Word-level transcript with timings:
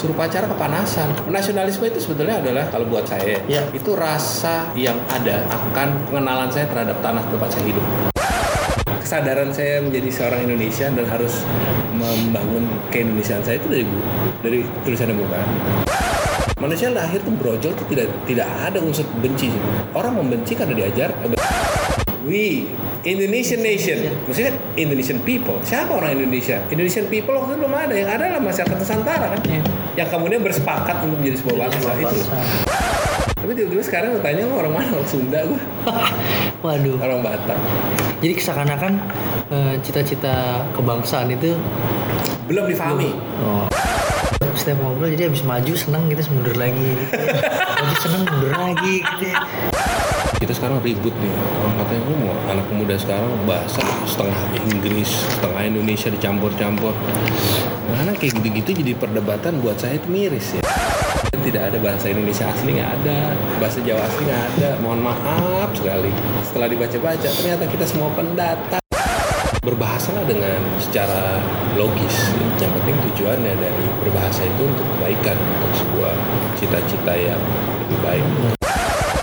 suruh 0.00 0.16
pacara 0.16 0.48
kepanasan. 0.48 1.12
Nasionalisme 1.28 1.84
itu 1.84 2.00
sebetulnya 2.00 2.40
adalah 2.40 2.64
kalau 2.66 2.88
buat 2.88 3.04
saya 3.04 3.36
Ya. 3.44 3.60
itu 3.70 3.92
rasa 3.92 4.72
yang 4.72 4.96
ada 5.06 5.44
akan 5.44 6.08
pengenalan 6.08 6.48
saya 6.48 6.64
terhadap 6.64 6.96
tanah 6.98 7.20
tempat 7.22 7.48
saya 7.52 7.64
hidup. 7.68 7.84
Kesadaran 8.96 9.52
saya 9.52 9.84
menjadi 9.84 10.08
seorang 10.08 10.40
Indonesia 10.42 10.88
dan 10.88 11.04
harus 11.04 11.44
membangun 11.92 12.64
keindonesiaan 12.88 13.44
saya 13.44 13.60
itu 13.60 13.68
dari 13.68 13.84
bu- 13.84 14.04
dari 14.40 14.58
tulisan 14.80 15.12
bukan. 15.12 15.44
Manusia 16.56 16.88
lahir 16.88 17.20
tuh 17.20 17.32
brojol 17.34 17.72
tuh 17.72 17.86
tidak 17.88 18.08
tidak 18.24 18.48
ada 18.48 18.80
unsur 18.80 19.04
benci. 19.20 19.52
Orang 19.92 20.16
membenci 20.16 20.56
karena 20.56 20.76
diajar. 20.78 21.12
We 22.22 22.68
Indonesian 23.00 23.60
nation, 23.60 23.96
maksudnya 24.24 24.52
Indonesian 24.74 25.18
people. 25.20 25.56
Siapa 25.60 25.88
orang 25.90 26.12
Indonesia? 26.14 26.60
Indonesian 26.68 27.06
people 27.06 27.32
waktu 27.32 27.56
itu 27.56 27.60
belum 27.60 27.72
ada. 27.72 27.94
Yang 27.94 28.10
ada 28.10 28.24
adalah 28.28 28.42
masyarakat 28.42 28.76
Nusantara 28.76 29.26
kan, 29.30 29.40
Iya. 29.42 29.62
yang 29.96 30.08
kemudian 30.08 30.40
bersepakat 30.40 30.96
untuk 31.00 31.16
menjadi 31.16 31.36
sebuah 31.40 31.56
bangsa 31.64 31.90
itu. 31.96 32.16
Tapi 33.34 33.52
tiba-tiba 33.56 33.80
sekarang 33.80 34.08
gue 34.12 34.20
tanya 34.20 34.44
"Lu 34.44 34.52
orang 34.54 34.72
mana? 34.74 34.88
Orang 34.92 35.08
Sunda 35.08 35.40
gue, 35.40 35.56
Waduh. 36.64 36.96
orang 37.00 37.20
Batak. 37.20 37.56
Jadi 38.20 38.32
seakan-akan 38.36 38.92
eh, 39.48 39.74
cita-cita 39.80 40.34
kebangsaan 40.70 41.32
itu 41.32 41.56
Belum 42.44 42.68
difahami. 42.68 43.16
oh, 43.40 43.64
setiap 44.52 44.76
ngobrol 44.78 45.08
jadi 45.08 45.24
habis 45.24 45.40
maju 45.40 45.72
seneng 45.72 46.04
gitu 46.06 46.20
mundur 46.30 46.52
lagi 46.52 46.84
gitu 46.98 47.16
maju 47.80 47.96
seneng 47.96 48.22
mundur 48.26 48.52
lagi 48.52 48.94
gitu 49.00 49.24
ya. 49.24 49.40
Kita 50.40 50.56
sekarang 50.56 50.80
ribut 50.80 51.12
nih. 51.20 51.32
Orang 51.60 51.84
katanya 51.84 52.02
"Lu 52.08 52.16
mau 52.16 52.32
anak 52.48 52.64
muda 52.72 52.96
sekarang 52.96 53.28
bahasa 53.44 53.84
setengah 54.08 54.40
Inggris, 54.56 55.28
setengah 55.36 55.68
Indonesia 55.68 56.08
dicampur-campur. 56.08 56.96
Mana 57.92 58.16
kayak 58.16 58.40
gitu-gitu 58.40 58.80
jadi 58.80 58.96
perdebatan 58.96 59.60
buat 59.60 59.76
saya 59.76 60.00
itu 60.00 60.08
miris 60.08 60.56
ya. 60.56 60.64
Tidak 61.28 61.60
ada 61.60 61.76
bahasa 61.76 62.08
Indonesia 62.08 62.48
asli 62.48 62.72
nggak 62.72 62.90
ada, 63.04 63.36
bahasa 63.60 63.84
Jawa 63.84 64.00
asli 64.00 64.22
nggak 64.24 64.44
ada. 64.56 64.70
Mohon 64.80 65.00
maaf 65.12 65.68
sekali. 65.76 66.12
Setelah 66.40 66.68
dibaca-baca 66.72 67.28
ternyata 67.28 67.64
kita 67.68 67.84
semua 67.84 68.08
pendatang. 68.16 68.80
Berbahasalah 69.60 70.24
dengan 70.24 70.56
secara 70.80 71.36
logis. 71.76 72.32
Yang 72.56 72.80
penting 72.80 72.96
tujuannya 73.12 73.54
dari 73.60 73.86
berbahasa 74.00 74.48
itu 74.48 74.62
untuk 74.64 74.88
kebaikan, 74.96 75.36
untuk 75.36 75.72
sebuah 75.84 76.14
cita-cita 76.56 77.12
yang 77.12 77.40
lebih 77.84 78.00
baik 78.00 78.59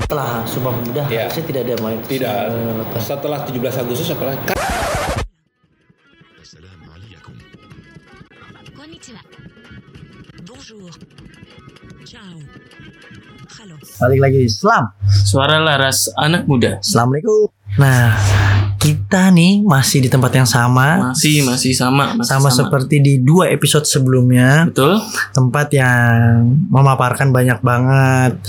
setelah 0.07 0.47
Sumpah 0.47 0.71
Pemuda 0.71 1.03
ya. 1.11 1.27
harusnya 1.27 1.43
tidak 1.51 1.61
ada 1.67 1.75
main 1.83 1.99
tidak. 2.07 2.31
Eh, 2.47 3.03
setelah 3.03 3.43
17 3.43 3.83
Agustus 3.83 4.07
apalagi 4.15 4.39
Assalamualaikum. 6.39 7.35
Konnichiwa. 8.71 9.19
Bonjour. 10.47 10.95
Ciao. 12.07 12.39
Halo. 13.59 13.75
Balik 13.99 14.19
lagi. 14.23 14.39
Islam 14.47 14.95
Suara 15.11 15.59
laras 15.59 16.07
anak 16.15 16.47
muda. 16.47 16.79
Assalamualaikum. 16.79 17.51
Nah 17.75 18.15
kita 18.87 19.35
nih 19.35 19.67
masih 19.67 19.99
di 19.99 20.07
tempat 20.07 20.31
yang 20.31 20.47
sama 20.47 21.11
Masih 21.11 21.43
masih 21.43 21.75
sama, 21.75 22.15
masih 22.15 22.39
sama, 22.39 22.47
seperti 22.47 23.03
di 23.03 23.19
dua 23.19 23.51
episode 23.51 23.83
sebelumnya 23.83 24.71
Betul? 24.71 25.03
tempat 25.35 25.67
yang 25.75 26.47
memaparkan 26.71 27.35
banyak 27.35 27.59
banget 27.59 28.39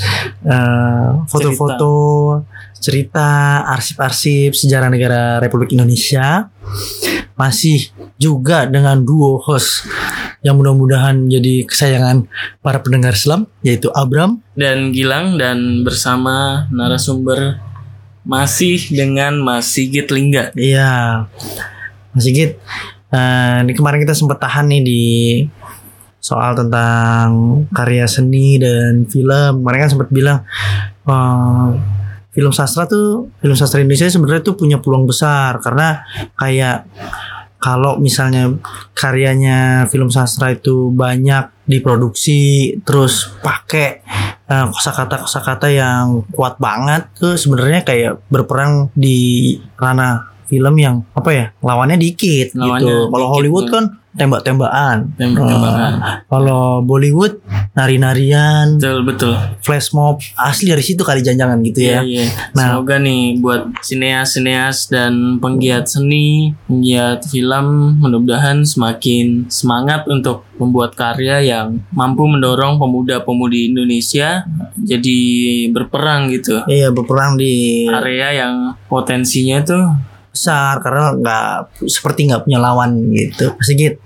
eh, 0.47 1.09
foto-foto, 1.27 1.99
cerita, 2.79 3.67
arsip-arsip 3.67 4.55
sejarah 4.55 4.87
negara 4.87 5.43
Republik 5.43 5.75
Indonesia. 5.75 6.47
Masih 7.35 7.91
juga 8.19 8.67
dengan 8.67 9.03
duo 9.03 9.43
host 9.43 9.87
yang 10.43 10.55
mudah-mudahan 10.55 11.27
jadi 11.27 11.67
kesayangan 11.67 12.31
para 12.63 12.79
pendengar 12.83 13.15
Islam 13.19 13.51
yaitu 13.67 13.91
Abram. 13.91 14.39
Dan 14.55 14.95
Gilang 14.95 15.35
dan 15.39 15.83
bersama 15.83 16.67
narasumber 16.71 17.68
masih 18.27 18.79
dengan 18.91 19.39
Mas 19.39 19.71
Sigit 19.71 20.09
Lingga. 20.11 20.55
Iya. 20.55 21.27
Mas 22.15 22.23
Sigit, 22.25 22.59
eh, 23.13 23.57
ini 23.63 23.73
kemarin 23.75 24.03
kita 24.03 24.15
sempat 24.15 24.43
tahan 24.43 24.71
nih 24.71 24.83
di 24.83 25.05
soal 26.19 26.59
tentang 26.59 27.63
karya 27.71 28.07
seni 28.11 28.59
dan 28.59 29.07
film. 29.07 29.63
Kemarin 29.63 29.79
kan 29.87 29.91
sempat 29.91 30.09
bilang 30.11 30.39
eh, 31.07 31.69
film 32.39 32.55
sastra 32.55 32.87
tuh 32.87 33.35
film 33.43 33.59
sastra 33.59 33.83
Indonesia 33.83 34.07
sebenarnya 34.07 34.47
tuh 34.47 34.55
punya 34.55 34.79
peluang 34.79 35.11
besar 35.11 35.59
karena 35.59 36.07
kayak 36.39 36.87
kalau 37.59 37.99
misalnya 37.99 38.55
karyanya 38.95 39.91
film 39.91 40.09
sastra 40.09 40.55
itu 40.55 40.95
banyak 40.95 41.51
diproduksi 41.67 42.75
terus 42.87 43.29
pakai 43.43 44.01
eh, 44.47 44.67
kosakata 44.71 45.27
kosakata 45.27 45.69
yang 45.69 46.23
kuat 46.31 46.57
banget 46.63 47.11
tuh 47.19 47.35
sebenarnya 47.35 47.83
kayak 47.83 48.23
berperang 48.31 48.95
di 48.95 49.55
ranah 49.75 50.39
film 50.49 50.75
yang 50.81 51.05
apa 51.13 51.31
ya 51.31 51.47
lawannya 51.61 52.01
dikit 52.01 52.57
Lawannya 52.57 52.81
gitu 52.81 52.95
kalau 53.13 53.27
Hollywood 53.29 53.69
kan 53.69 53.85
tembak-tembakan 54.19 55.15
Tembak-tembakan. 55.15 55.93
Eh, 56.03 56.17
kalau 56.27 56.83
Bollywood 56.83 57.39
nari-narian 57.73 58.77
Betul 58.77 59.07
betul. 59.07 59.35
flash 59.63 59.95
mob 59.95 60.19
asli 60.35 60.69
dari 60.69 60.83
situ 60.83 61.07
kali 61.07 61.23
janjangan 61.23 61.63
gitu 61.63 61.81
ya 61.87 62.03
Iya, 62.03 62.03
iya. 62.05 62.25
Nah. 62.59 62.77
Semoga 62.77 62.99
nih 62.99 63.39
buat 63.39 63.63
sineas-sineas 63.81 64.91
dan 64.91 65.39
penggiat 65.39 65.87
seni, 65.87 66.53
penggiat 66.67 67.25
film, 67.25 67.97
mudah-mudahan 68.03 68.67
semakin 68.67 69.47
semangat 69.49 70.05
untuk 70.11 70.45
membuat 70.59 70.99
karya 70.99 71.39
yang 71.41 71.79
mampu 71.95 72.27
mendorong 72.27 72.83
pemuda-pemudi 72.83 73.71
Indonesia 73.71 74.43
jadi 74.75 75.19
berperang 75.71 76.35
gitu. 76.35 76.67
Iya 76.67 76.91
berperang 76.91 77.39
di 77.39 77.87
Area 77.87 78.35
yang 78.35 78.55
potensinya 78.91 79.63
tuh 79.63 79.85
besar 80.39 80.79
karena 80.79 81.19
nggak 81.19 81.83
seperti 81.91 82.31
nggak 82.31 82.47
punya 82.47 82.63
lawan 82.63 83.11
gitu. 83.11 83.59
Mas 83.59 83.67
Sigit 83.67 83.99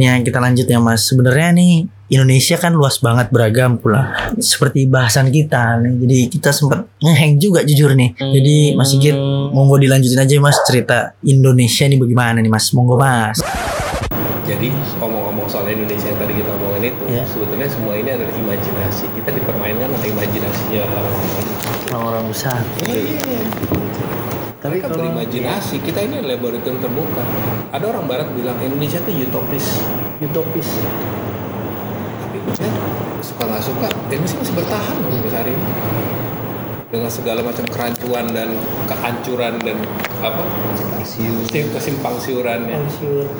nih 0.00 0.08
yang 0.08 0.24
kita 0.24 0.40
lanjut 0.40 0.64
ya 0.64 0.80
Mas. 0.80 1.04
Sebenarnya 1.04 1.52
nih 1.52 1.84
Indonesia 2.08 2.56
kan 2.56 2.72
luas 2.72 2.96
banget 2.96 3.28
beragam 3.28 3.76
pula. 3.76 4.32
Seperti 4.40 4.88
bahasan 4.88 5.28
kita 5.28 5.76
nih. 5.84 5.92
Jadi 6.00 6.18
kita 6.32 6.48
sempat 6.50 6.88
ngeheng 7.04 7.36
juga 7.36 7.60
jujur 7.60 7.92
nih. 7.92 8.16
Jadi 8.16 8.56
Mas 8.72 8.88
Sigit 8.88 9.12
monggo 9.52 9.76
dilanjutin 9.76 10.16
aja 10.16 10.32
Mas 10.40 10.56
cerita 10.64 11.12
Indonesia 11.20 11.84
nih 11.84 12.00
bagaimana 12.00 12.40
nih 12.40 12.48
Mas? 12.48 12.72
Monggo 12.72 12.96
Mas. 12.96 13.36
Jadi 14.48 14.72
ngomong-ngomong 14.98 15.46
soal 15.46 15.68
Indonesia 15.68 16.10
yang 16.10 16.18
tadi 16.18 16.34
kita 16.34 16.50
omongin 16.58 16.90
itu, 16.90 17.02
Iya. 17.06 17.22
sebetulnya 17.22 17.68
semua 17.70 17.94
ini 17.94 18.10
adalah 18.10 18.34
imajinasi. 18.34 19.06
Kita 19.14 19.30
dipermainkan 19.30 19.92
oleh 19.92 20.08
imajinasinya. 20.10 20.82
Orang-orang. 20.90 21.46
orang-orang 21.90 22.24
besar. 22.34 22.58
Iya. 22.82 23.89
Tapi 24.60 24.76
Mereka 24.76 24.92
kalau- 24.92 24.98
berimajinasi. 25.08 25.80
Kita 25.80 26.04
ini 26.04 26.20
laboratorium 26.20 26.84
terbuka. 26.84 27.24
Ada 27.72 27.84
orang 27.88 28.04
Barat 28.04 28.28
bilang 28.36 28.60
Indonesia 28.60 29.00
itu 29.00 29.24
utopis. 29.24 29.80
utopis 30.20 30.68
Tapi 32.20 32.36
saya 32.52 32.72
suka 33.24 33.42
nggak 33.48 33.64
suka, 33.64 33.86
Indonesia 34.12 34.36
masih 34.36 34.54
bertahan 34.54 34.94
loh 35.00 35.10
sampai 35.16 35.32
hari 35.32 35.50
ini. 35.56 35.72
Dengan 36.90 37.06
segala 37.06 37.38
macam 37.46 37.62
kerancuan 37.70 38.34
dan 38.34 38.50
kehancuran 38.90 39.62
dan 39.62 39.78
apa? 40.18 40.42
Kesim- 41.00 41.70
kesimpang 41.70 42.18
siurannya. 42.18 42.76
siur 42.90 43.30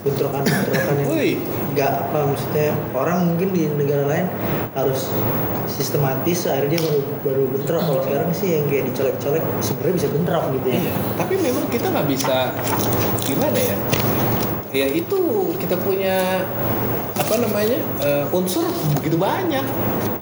bentrokan-bentrokan 0.00 0.94
yang 1.00 1.08
Wih, 1.12 1.36
nggak 1.76 1.92
apa 2.06 2.18
maksudnya 2.32 2.72
orang 2.96 3.34
mungkin 3.34 3.48
di 3.52 3.68
negara 3.72 4.04
lain 4.08 4.26
harus 4.72 5.12
sistematis 5.68 6.48
akhirnya 6.48 6.76
dia 6.76 6.80
baru 6.84 7.00
baru 7.24 7.42
bentrok. 7.56 7.82
Kalau 7.82 8.02
sekarang 8.04 8.30
sih 8.36 8.48
yang 8.56 8.64
kayak 8.68 8.92
dicolek-colek 8.92 9.44
sebenarnya 9.60 9.94
bisa 9.96 10.08
bentrok 10.12 10.44
gitu 10.60 10.68
ya. 10.68 10.80
Iya, 10.80 10.94
tapi 11.16 11.34
memang 11.40 11.64
kita 11.72 11.86
nggak 11.88 12.08
bisa 12.08 12.36
gimana 13.24 13.58
ya? 13.58 13.76
Ya 14.70 14.86
itu 14.86 15.18
kita 15.58 15.76
punya 15.82 16.46
apa 17.20 17.34
namanya 17.36 17.78
eh, 18.00 18.24
unsur 18.32 18.64
begitu 18.96 19.20
banyak. 19.20 19.62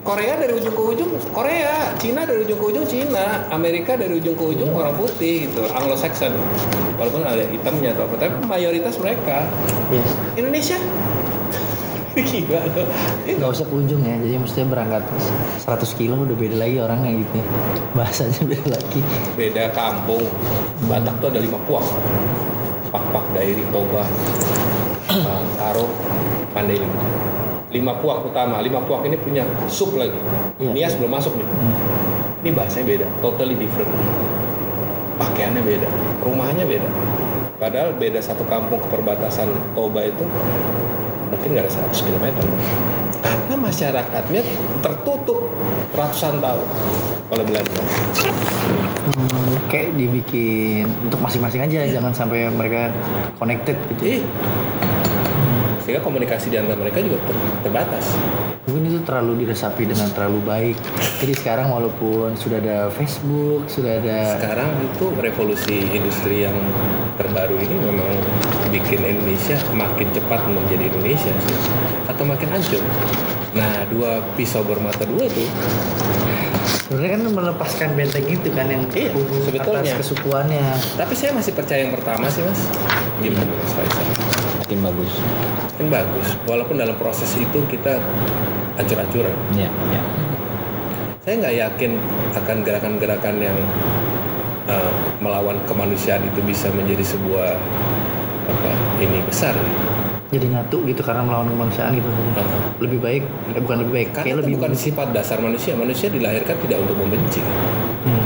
Korea 0.02 0.40
dari 0.40 0.56
ujung 0.56 0.72
ke 0.72 0.82
ujung 0.96 1.10
Korea, 1.36 1.92
Cina 2.00 2.24
dari 2.24 2.40
ujung 2.40 2.56
ke 2.56 2.66
ujung 2.72 2.86
Cina, 2.88 3.44
Amerika 3.52 3.92
dari 3.92 4.16
ujung 4.16 4.32
ke 4.40 4.44
ujung 4.56 4.72
orang 4.72 4.96
putih 4.96 5.44
gitu, 5.46 5.68
Anglo-Saxon. 5.68 6.32
Walaupun 6.96 7.28
ada 7.28 7.44
hitamnya 7.44 7.92
atau 7.92 8.08
apa, 8.08 8.16
tapi 8.16 8.40
mayoritas 8.48 8.96
mereka. 8.96 9.44
yes. 9.92 10.08
Indonesia 10.40 10.80
gila 12.28 12.60
nggak 13.30 13.50
usah 13.52 13.66
ke 13.68 13.74
ujung 13.78 14.02
ya 14.02 14.18
jadi 14.18 14.42
mestinya 14.42 14.74
berangkat 14.74 15.06
100 15.62 15.98
kilo 15.98 16.18
udah 16.26 16.34
beda 16.34 16.56
lagi 16.58 16.76
orangnya 16.82 17.12
gitu 17.22 17.34
ya. 17.38 17.46
bahasanya 17.94 18.42
beda 18.42 18.68
lagi 18.74 19.00
beda 19.38 19.64
kampung. 19.70 20.24
Batak 20.90 21.14
tuh 21.22 21.28
ada 21.30 21.40
lima 21.42 21.58
puak. 21.68 21.84
Pak-pak 22.90 23.24
dairi 23.36 23.62
toba. 23.70 24.02
uh, 25.14 25.42
Mandailing. 26.52 26.94
Lima 27.68 27.98
puak 28.00 28.24
utama. 28.24 28.60
Lima 28.64 28.80
puak 28.84 29.04
ini 29.04 29.16
punya 29.20 29.44
sub 29.68 29.96
lagi. 29.96 30.16
Iya. 30.60 30.72
Nias 30.72 30.94
belum 30.96 31.12
masuk 31.12 31.36
nih. 31.36 31.46
Hmm. 31.46 31.76
Ini 32.44 32.50
bahasanya 32.54 32.86
beda, 32.86 33.06
totally 33.18 33.56
different. 33.58 33.90
Pakaiannya 35.18 35.62
beda, 35.66 35.88
rumahnya 36.22 36.64
beda. 36.64 36.90
Padahal 37.58 37.98
beda 37.98 38.22
satu 38.22 38.46
kampung 38.46 38.78
ke 38.78 38.86
perbatasan 38.86 39.50
Toba 39.74 40.06
itu 40.06 40.22
mungkin 41.28 41.48
nggak 41.52 41.64
ada 41.68 41.72
100 41.92 42.06
km 42.08 42.26
karena 43.18 43.54
masyarakatnya 43.58 44.42
tertutup 44.80 45.38
ratusan 45.92 46.40
tahun 46.40 46.68
oleh 47.28 47.44
Belanda 47.44 47.82
Hmm, 49.08 49.56
kayak 49.72 49.96
dibikin 49.96 50.84
untuk 51.00 51.16
masing-masing 51.24 51.64
aja, 51.64 51.80
jangan 51.88 52.12
sampai 52.12 52.44
mereka 52.52 52.92
connected 53.40 53.72
gitu. 53.96 54.20
Ih. 54.20 54.22
Sehingga 55.88 56.04
komunikasi 56.04 56.52
di 56.52 56.60
antara 56.60 56.76
mereka 56.76 57.00
juga 57.00 57.16
ter- 57.24 57.64
terbatas 57.64 58.12
Mungkin 58.68 58.84
itu 58.84 59.00
terlalu 59.00 59.48
diresapi 59.48 59.88
dengan 59.88 60.12
terlalu 60.12 60.44
baik. 60.44 60.76
Jadi 61.24 61.32
sekarang 61.32 61.72
walaupun 61.72 62.36
sudah 62.36 62.60
ada 62.60 62.92
Facebook, 62.92 63.64
sudah 63.64 63.96
ada 63.96 64.36
sekarang 64.36 64.68
itu 64.84 65.08
revolusi 65.16 65.88
industri 65.88 66.44
yang 66.44 66.52
terbaru 67.16 67.56
ini 67.56 67.80
memang 67.80 68.04
bikin 68.68 69.02
Indonesia 69.02 69.56
makin 69.72 70.12
cepat 70.12 70.44
menjadi 70.46 70.84
Indonesia 70.84 71.32
sih 71.32 71.58
atau 72.06 72.22
makin 72.22 72.48
hancur 72.52 72.84
nah 73.56 73.82
dua 73.90 74.22
pisau 74.36 74.62
bermata 74.62 75.02
dua 75.02 75.26
tuh 75.26 75.48
sebenarnya 76.86 77.10
kan 77.18 77.22
melepaskan 77.26 77.88
benteng 77.96 78.28
itu 78.28 78.48
kan 78.54 78.68
yang 78.70 78.84
Iya, 78.94 79.10
sebetulnya. 79.42 79.82
atas 79.82 79.98
kesukuannya. 79.98 80.66
tapi 80.94 81.12
saya 81.16 81.34
masih 81.34 81.56
percaya 81.56 81.88
yang 81.88 81.92
pertama 81.96 82.30
sih 82.30 82.44
mas 82.44 82.60
gimana 83.18 83.50
mas 83.50 83.72
Faisal 83.74 84.37
Makin 84.68 84.84
bagus. 84.84 85.12
kan 85.80 85.86
bagus 85.88 86.28
walaupun 86.44 86.76
dalam 86.76 86.92
proses 87.00 87.32
itu 87.40 87.58
kita 87.72 87.96
hancur-hancuran 88.76 89.32
Ya, 89.56 89.72
ya. 89.88 90.02
saya 91.24 91.34
nggak 91.40 91.54
yakin 91.56 91.92
akan 92.36 92.56
gerakan-gerakan 92.60 93.36
yang 93.40 93.56
uh, 94.68 94.92
melawan 95.24 95.56
kemanusiaan 95.64 96.20
itu 96.20 96.44
bisa 96.44 96.68
menjadi 96.76 97.00
sebuah 97.00 97.56
apa 98.48 98.70
ini 99.00 99.24
besar 99.24 99.56
Jadi 100.28 100.52
nyatu 100.52 100.84
gitu 100.84 101.00
karena 101.00 101.24
melawan 101.24 101.48
kemanusiaan 101.48 101.96
gitu. 101.96 102.04
Uh-huh. 102.12 102.60
Lebih 102.84 103.00
baik, 103.00 103.22
eh, 103.56 103.60
bukan 103.64 103.76
lebih 103.80 103.92
baik, 103.96 104.08
karena 104.12 104.26
kayak 104.28 104.38
lebih 104.44 104.52
bukan 104.60 104.72
sifat 104.76 105.08
dasar 105.16 105.40
manusia 105.40 105.72
manusia 105.72 106.12
dilahirkan 106.12 106.60
tidak 106.60 106.84
untuk 106.84 107.00
membenci 107.00 107.40
kan? 107.40 107.56
Hmm. 108.04 108.24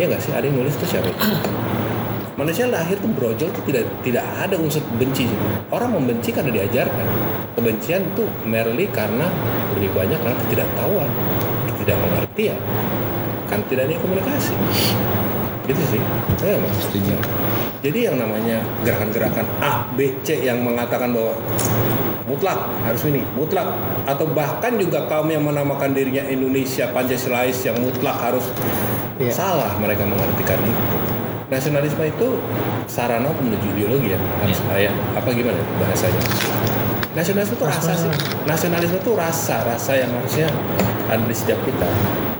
ya 0.00 0.08
nggak 0.08 0.22
sih 0.24 0.32
ada 0.32 0.48
yang 0.48 0.56
nulis 0.56 0.72
itu 0.72 0.96
siapa 0.96 1.12
manusia 2.38 2.70
lahir 2.70 2.94
tuh 3.02 3.10
brojol 3.10 3.50
tuh 3.50 3.62
tidak 3.66 3.82
tidak 4.06 4.22
ada 4.38 4.54
unsur 4.54 4.78
benci 4.94 5.26
orang 5.74 5.90
membenci 5.90 6.30
karena 6.30 6.54
diajarkan 6.54 7.06
kebencian 7.58 8.14
tuh 8.14 8.30
merely 8.46 8.86
karena 8.94 9.26
lebih 9.74 9.90
banyak 9.90 10.14
karena 10.22 10.38
ketidaktahuan 10.46 11.10
ketidakmengertian 11.74 12.58
kan 13.50 13.58
tidak 13.66 13.90
ada 13.90 13.98
komunikasi 13.98 14.54
gitu 15.66 15.82
sih 15.90 16.02
saya 16.38 16.62
Setuju. 16.78 17.18
jadi 17.82 18.14
yang 18.14 18.22
namanya 18.22 18.62
gerakan-gerakan 18.86 19.44
A, 19.58 19.90
B, 19.98 20.14
C 20.22 20.38
yang 20.38 20.62
mengatakan 20.62 21.10
bahwa 21.10 21.34
mutlak 22.28 22.70
harus 22.84 23.02
ini, 23.08 23.24
mutlak 23.34 23.66
atau 24.04 24.28
bahkan 24.30 24.76
juga 24.76 25.08
kaum 25.08 25.28
yang 25.32 25.42
menamakan 25.48 25.96
dirinya 25.96 26.20
Indonesia 26.28 26.86
Pancasilais 26.92 27.56
yang 27.64 27.80
mutlak 27.80 28.16
harus 28.20 28.44
Iya. 29.18 29.34
salah 29.34 29.74
mereka 29.82 30.06
mengartikan 30.06 30.62
itu. 30.62 31.07
Nasionalisme 31.48 32.04
itu 32.04 32.28
sarana 32.84 33.32
menuju 33.32 33.66
ideologi 33.72 34.12
ya, 34.12 34.20
harus 34.20 34.60
ya. 34.76 34.92
apa 35.16 35.32
gimana 35.32 35.56
bahasanya? 35.80 36.20
Nasionalisme 37.16 37.56
itu 37.56 37.64
rasa 37.64 37.92
sih. 37.96 38.12
Nasionalisme 38.44 39.00
itu 39.00 39.12
rasa, 39.16 39.64
rasa 39.64 39.96
yang 39.96 40.12
harusnya 40.12 40.52
ada 41.08 41.24
di 41.24 41.32
setiap 41.32 41.56
kita. 41.64 41.88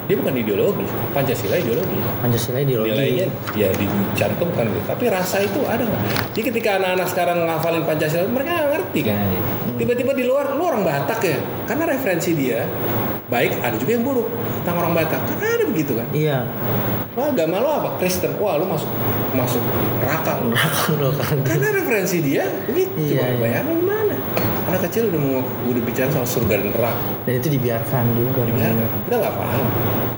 Dia 0.09 0.17
bukan 0.17 0.41
ideologi, 0.41 0.89
Pancasila 1.13 1.57
ideologi 1.61 2.01
Pancasila 2.21 2.65
ideologi. 2.65 2.97
nilainya 2.97 3.29
ya 3.57 3.69
dicantumkan 3.77 4.73
gitu. 4.73 4.85
Tapi 4.89 5.05
rasa 5.09 5.41
itu 5.41 5.61
ada 5.65 5.85
nggak? 5.85 6.33
Jadi 6.37 6.43
ketika 6.53 6.81
anak-anak 6.81 7.09
sekarang 7.09 7.39
ngafalin 7.49 7.85
Pancasila, 7.89 8.29
mereka 8.29 8.51
nggak 8.61 8.71
ngerti 8.77 9.01
kan. 9.09 9.17
Tiba-tiba 9.81 10.13
di 10.13 10.25
luar, 10.29 10.53
lu 10.53 10.69
orang 10.69 10.85
Batak 10.85 11.21
ya? 11.25 11.41
Karena 11.65 11.89
referensi 11.89 12.37
dia 12.37 12.61
baik, 13.29 13.61
ada 13.65 13.77
juga 13.77 13.91
yang 13.97 14.05
buruk 14.05 14.29
tentang 14.65 14.77
orang 14.85 14.93
Batak. 14.97 15.21
Kan 15.33 15.49
ada 15.49 15.65
begitu 15.65 15.97
kan? 15.97 16.09
Iya. 16.13 16.45
Wah 17.17 17.33
agama 17.33 17.57
lu 17.63 17.69
apa? 17.69 17.89
Kristen. 17.97 18.37
Wah 18.41 18.59
lu 18.61 18.67
masuk 18.69 18.91
masuk 19.33 19.63
neraka. 20.03 20.33
Neraka 20.45 20.93
kan. 21.23 21.39
Karena 21.45 21.69
referensi 21.73 22.21
dia 22.21 22.45
begitu. 22.69 22.93
Iya, 22.97 23.17
Coba 23.17 23.25
iya. 23.27 23.37
bayangin 23.41 23.79
mana? 23.85 24.08
Anak 24.69 24.85
kecil 24.85 25.09
udah 25.09 25.17
mau 25.17 25.41
udah 25.65 25.83
bicara 25.83 26.13
soal 26.13 26.29
surga 26.29 26.61
dan 26.61 26.69
neraka. 26.69 27.01
Dan 27.25 27.35
itu 27.41 27.49
dibiarkan 27.51 28.05
juga. 28.13 28.41
dibiarkan 28.45 28.85
kita 29.05 29.17
nggak 29.17 29.35
paham 29.35 29.65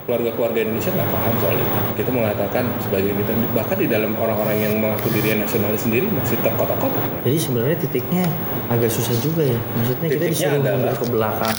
keluarga-keluarga 0.01 0.59
Indonesia 0.61 0.91
nggak 0.91 1.07
paham 1.07 1.33
soal 1.37 1.55
itu 1.55 1.77
kita 1.93 2.09
mengatakan 2.09 2.63
sebagai 2.81 3.13
kita 3.13 3.31
bahkan 3.53 3.77
di 3.77 3.87
dalam 3.87 4.11
orang-orang 4.17 4.57
yang 4.59 4.73
mengaku 4.75 5.07
dirinya 5.13 5.45
nasionalis 5.45 5.85
sendiri 5.85 6.09
masih 6.09 6.35
terkotak-kotak 6.41 6.99
Jadi 7.21 7.37
sebenarnya 7.37 7.77
titiknya 7.79 8.25
agak 8.67 8.89
susah 8.89 9.15
juga 9.21 9.43
ya. 9.45 9.59
Maksudnya 9.77 10.07
kita 10.09 10.15
Titiknya 10.17 10.31
disuruh 10.33 10.57
adalah- 10.57 10.73
mundur 10.73 10.95
ke 10.95 11.05
belakang, 11.07 11.55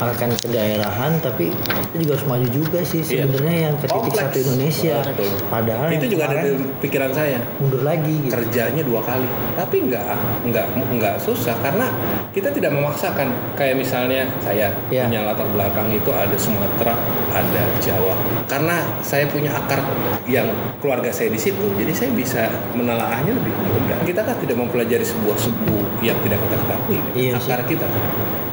akan 0.00 0.28
ke 0.32 0.48
daerahan, 0.48 1.12
tapi 1.20 1.44
kita 1.90 1.98
juga 1.98 2.12
harus 2.14 2.26
maju 2.26 2.46
juga 2.48 2.78
sih 2.80 3.00
Iya. 3.02 3.26
sebenarnya 3.26 3.56
yang 3.60 3.74
ke 3.74 3.84
titik 3.84 3.96
Kompleks. 4.00 4.20
satu 4.22 4.38
Indonesia. 4.40 4.96
Betul. 5.02 5.30
Padahal 5.50 5.86
itu 5.90 6.06
juga 6.08 6.24
ada 6.26 6.40
di 6.46 6.52
pikiran 6.78 7.10
saya 7.10 7.38
mundur 7.58 7.82
lagi 7.82 8.14
gitu. 8.18 8.32
kerjanya 8.32 8.82
dua 8.82 9.00
kali 9.02 9.26
tapi 9.52 9.76
nggak 9.82 10.04
nggak 10.46 10.66
nggak 10.94 11.14
susah 11.18 11.56
karena 11.58 11.86
kita 12.30 12.46
tidak 12.48 12.70
memaksakan 12.70 13.26
kayak 13.52 13.74
misalnya 13.74 14.22
saya 14.38 14.70
Iya. 14.86 15.06
punya 15.06 15.20
latar 15.24 15.50
belakang 15.50 15.90
itu 15.90 16.10
ada 16.10 16.36
Sumatera 16.36 16.94
ada 17.28 17.62
Jawa 17.78 18.14
karena 18.46 18.76
saya 19.00 19.26
punya 19.26 19.50
akar 19.50 19.82
yang 20.24 20.46
keluarga 20.78 21.10
saya 21.10 21.26
di 21.28 21.38
situ 21.38 21.58
jadi 21.74 21.90
saya 21.90 22.10
bisa 22.12 22.46
menelaahnya 22.72 23.34
lebih 23.34 23.50
mudah 23.50 23.98
kita 24.04 24.22
kan 24.22 24.38
tidak 24.38 24.56
mempelajari 24.56 25.02
sebuah 25.02 25.34
suku 25.34 25.74
yang 26.00 26.14
tidak 26.20 26.38
kita 26.40 26.56
ketahui 26.56 26.96
kan? 26.96 27.12
Sih. 27.12 27.30
akar 27.34 27.60
kita 27.66 27.86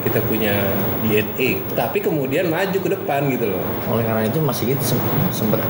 kita 0.02 0.20
punya 0.24 0.54
DNA 1.04 1.50
tapi 1.76 2.00
kemudian 2.00 2.48
maju 2.48 2.78
ke 2.80 2.90
depan 2.90 3.28
gitu 3.28 3.52
loh 3.52 3.62
Oleh 3.88 4.02
karena 4.02 4.24
itu 4.24 4.40
masih 4.40 4.74
gitu 4.74 4.96
sem- 4.96 5.04
sempet 5.30 5.62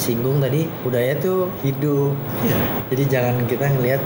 singgung 0.00 0.40
tadi 0.40 0.64
budaya 0.80 1.12
tuh 1.20 1.52
hidup. 1.60 2.16
Iya. 2.40 2.58
Jadi 2.88 3.02
jangan 3.06 3.34
kita 3.44 3.68
ngelihat 3.68 4.00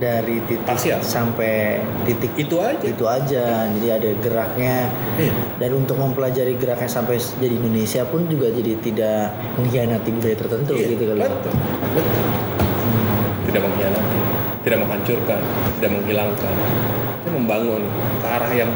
dari 0.00 0.40
titik 0.48 0.64
Parsial. 0.64 0.98
sampai 1.04 1.78
titik 2.08 2.32
itu 2.34 2.56
aja 2.58 2.80
itu 2.80 3.04
aja. 3.04 3.68
Jadi 3.68 3.88
ada 3.92 4.10
geraknya 4.18 4.88
Iya. 5.20 5.32
dan 5.60 5.70
untuk 5.76 6.00
mempelajari 6.00 6.56
geraknya 6.56 6.88
sampai 6.88 7.20
jadi 7.20 7.60
Indonesia 7.60 8.02
pun 8.08 8.24
juga 8.26 8.48
jadi 8.48 8.72
tidak 8.80 9.36
mengkhianati 9.60 10.08
budaya 10.10 10.36
tertentu 10.40 10.72
Iya, 10.72 10.86
gitu 10.96 11.04
kali. 11.04 11.20
betul, 11.20 11.52
betul. 11.92 12.24
Tidak 13.44 13.60
mengkhianati, 13.60 14.18
tidak 14.64 14.78
menghancurkan, 14.82 15.40
tidak 15.78 15.90
menghilangkan, 15.94 16.54
membangun 17.28 17.82
ke 18.18 18.26
arah 18.26 18.50
yang 18.50 18.70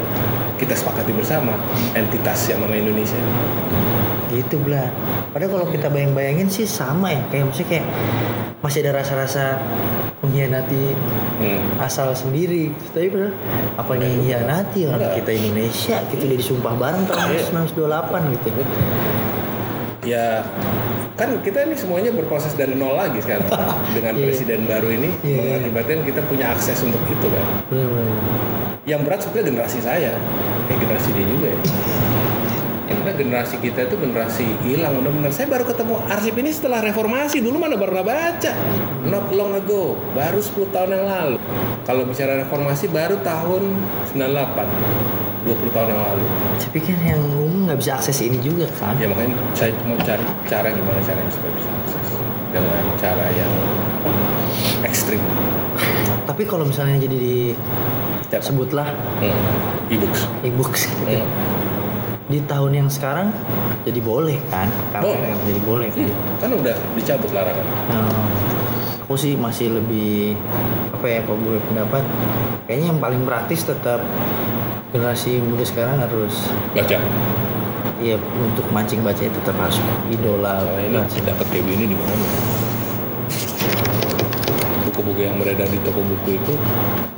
kita 0.59 0.75
sepakati 0.75 1.11
bersama 1.11 1.55
entitas 1.95 2.45
yang 2.45 2.59
namanya 2.59 2.85
Indonesia. 2.85 3.17
Gitu 4.29 4.59
belah. 4.59 4.91
Padahal 5.31 5.51
kalau 5.55 5.67
kita 5.69 5.87
bayang-bayangin 5.87 6.45
sih 6.45 6.67
sama 6.67 7.09
ya. 7.09 7.21
Kayak 7.29 7.49
maksudnya 7.49 7.69
kayak 7.71 7.87
masih 8.59 8.79
ada 8.83 8.91
rasa-rasa 8.93 9.43
mengkhianati 10.19 10.83
Hmm. 11.39 11.79
asal 11.79 12.11
sendiri. 12.11 12.75
Tapi 12.91 13.07
padahal 13.07 13.31
apa 13.73 13.91
yang 13.95 14.19
mengkhianati 14.19 14.79
orang 14.85 14.99
Enggak. 14.99 15.15
kita 15.23 15.31
Indonesia 15.33 15.95
gitu 16.11 16.23
jadi 16.27 16.43
sumpah 16.43 16.73
bareng 16.75 17.03
tahun 17.07 17.31
Iya. 17.31 17.43
1928 17.47 18.21
gitu. 18.35 18.49
Ya 20.03 20.43
kan 21.19 21.35
kita 21.43 21.67
ini 21.67 21.75
semuanya 21.75 22.09
berproses 22.09 22.55
dari 22.55 22.71
nol 22.73 22.95
lagi 22.95 23.19
sekarang 23.19 23.51
dengan 23.95 24.15
Iya. 24.15 24.23
presiden 24.23 24.63
baru 24.63 24.87
ini 24.89 25.09
Iya, 25.19 25.27
iya. 25.27 25.39
mengakibatkan 25.59 25.99
kita 26.01 26.21
punya 26.23 26.45
akses 26.49 26.79
untuk 26.79 27.03
itu 27.05 27.27
kan. 27.27 27.45
Benar-benar. 27.67 28.17
Yang 28.87 29.01
berat 29.03 29.19
sebetulnya 29.19 29.45
generasi 29.51 29.79
saya, 29.79 30.15
kayak 30.65 30.79
generasi 30.79 31.09
dia 31.11 31.25
juga 31.27 31.47
ya. 31.49 31.59
Karena 32.89 33.11
generasi 33.13 33.55
kita 33.59 33.85
itu 33.85 33.95
generasi 33.95 34.45
hilang 34.61 34.97
benar-benar. 34.97 35.29
Saya 35.29 35.47
baru 35.47 35.63
ketemu 35.63 35.93
arsip 36.05 36.35
ini 36.35 36.49
setelah 36.49 36.79
reformasi. 36.81 37.37
Dulu 37.37 37.55
mana 37.55 37.75
pernah 37.75 38.01
baca. 38.01 38.51
Not 39.05 39.29
long 39.29 39.53
ago, 39.53 39.93
baru 40.11 40.37
10 40.37 40.67
tahun 40.67 40.89
yang 40.93 41.05
lalu. 41.05 41.37
Kalau 41.83 42.03
bicara 42.03 42.37
reformasi 42.37 42.85
baru 42.87 43.21
tahun 43.21 43.63
98. 44.09 45.28
20 45.45 45.75
tahun 45.75 45.87
yang 45.95 46.01
lalu. 46.03 46.25
Tapi 46.59 46.79
kan 46.83 46.99
yang 47.03 47.21
umum 47.39 47.59
nggak 47.69 47.79
bisa 47.79 47.91
akses 47.95 48.19
ini 48.19 48.37
juga 48.43 48.67
kan. 48.75 48.95
Ya 48.99 49.07
makanya 49.07 49.35
saya 49.55 49.71
mau 49.87 49.95
cari 50.03 50.23
cara 50.47 50.67
gimana 50.71 50.99
caranya 50.99 51.31
supaya 51.31 51.51
bisa 51.55 51.69
akses 51.85 52.07
dengan 52.51 52.83
cara 52.99 53.25
yang 53.35 53.53
ekstrim. 54.83 55.21
Tapi 56.27 56.43
kalau 56.45 56.67
misalnya 56.67 56.99
jadi 57.01 57.17
di 57.17 57.37
Siapa? 58.29 58.45
sebutlah 58.45 58.87
Hmm. 59.23 59.89
E-books. 59.89 60.21
e-books 60.45 60.81
gitu. 60.85 61.03
Hmm. 61.17 61.27
Di 62.29 62.39
tahun 62.45 62.71
yang 62.85 62.89
sekarang 62.91 63.33
jadi 63.81 63.99
boleh 64.05 64.37
kan? 64.53 64.69
Boleh. 65.01 65.33
jadi 65.49 65.61
boleh 65.65 65.87
kan. 65.89 66.05
Iya, 66.05 66.15
kan 66.37 66.49
udah 66.53 66.75
dicabut 66.93 67.31
larangan. 67.33 67.65
Nah, 67.89 68.05
aku 69.01 69.17
sih 69.17 69.33
masih 69.33 69.73
lebih 69.73 70.37
apa 70.93 71.05
ya 71.09 71.19
kalau 71.25 71.41
boleh 71.41 71.57
pendapat 71.65 72.05
kayaknya 72.69 72.93
yang 72.93 73.01
paling 73.01 73.25
praktis 73.25 73.65
tetap 73.65 73.97
generasi 74.89 75.37
muda 75.37 75.61
sekarang 75.61 76.01
harus 76.01 76.49
Baca. 76.73 76.97
ya 78.01 78.17
untuk 78.41 78.65
mancing 78.73 79.05
baca 79.05 79.21
itu 79.21 79.39
harus 79.45 79.77
idola. 80.09 80.65
Soalnya 80.65 80.87
ini 80.89 80.97
baca. 80.97 81.19
dapat 81.29 81.45
kayak 81.53 81.65
gini 81.69 81.83
di 81.93 81.95
mana? 81.95 82.25
Buku-buku 84.89 85.21
yang 85.21 85.37
beredar 85.37 85.69
di 85.69 85.77
toko 85.85 86.01
buku 86.01 86.41
itu 86.41 86.53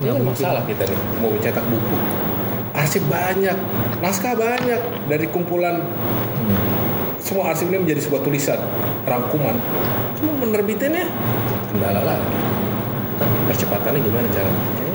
ini 0.03 0.07
kan 0.11 0.23
masalah 0.25 0.63
kita 0.67 0.83
nih 0.83 0.99
mau 1.23 1.31
cetak 1.39 1.63
buku. 1.71 1.95
Arsip 2.75 3.03
banyak 3.07 3.55
naskah 4.03 4.35
banyak 4.35 4.79
dari 5.07 5.25
kumpulan. 5.31 5.79
Semua 7.23 7.55
arsip 7.55 7.71
ini 7.71 7.87
menjadi 7.87 8.03
sebuah 8.03 8.25
tulisan 8.25 8.59
rangkuman. 9.07 9.55
Cuma 10.19 10.31
menerbitinnya 10.43 11.07
kendala 11.71 12.03
lagi. 12.03 12.35
Percepatannya 13.47 14.01
gimana 14.01 14.27
cara 14.33 14.51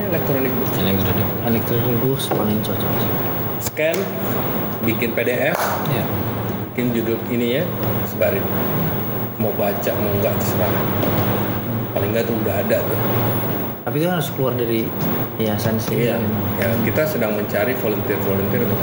elektronik 0.07 0.53
book 0.55 0.71
elektronik. 0.79 1.27
Electronic 1.47 1.97
books 2.03 2.25
paling 2.31 2.59
cocok. 2.63 2.93
scan 3.57 3.97
bikin 4.85 5.11
PDF 5.17 5.57
ya 5.91 6.05
bikin 6.71 6.93
judul 6.93 7.19
ininya 7.33 7.65
sebarin. 8.05 8.45
Mau 9.41 9.53
baca 9.57 9.93
mau 9.97 10.13
enggak 10.21 10.37
terserah. 10.37 10.75
Paling 11.97 12.11
enggak 12.13 12.25
tuh 12.29 12.37
udah 12.41 12.55
ada 12.61 12.79
tuh. 12.85 13.01
Tapi 13.89 13.95
itu 13.97 14.07
kan 14.09 14.21
harus 14.21 14.31
keluar 14.37 14.53
dari 14.53 14.85
yayasan 15.37 15.76
sih. 15.76 16.09
Iya, 16.09 16.16
ya, 16.57 16.69
kita 16.83 17.05
sedang 17.05 17.37
mencari 17.37 17.76
volunteer-volunteer 17.76 18.64
untuk 18.64 18.81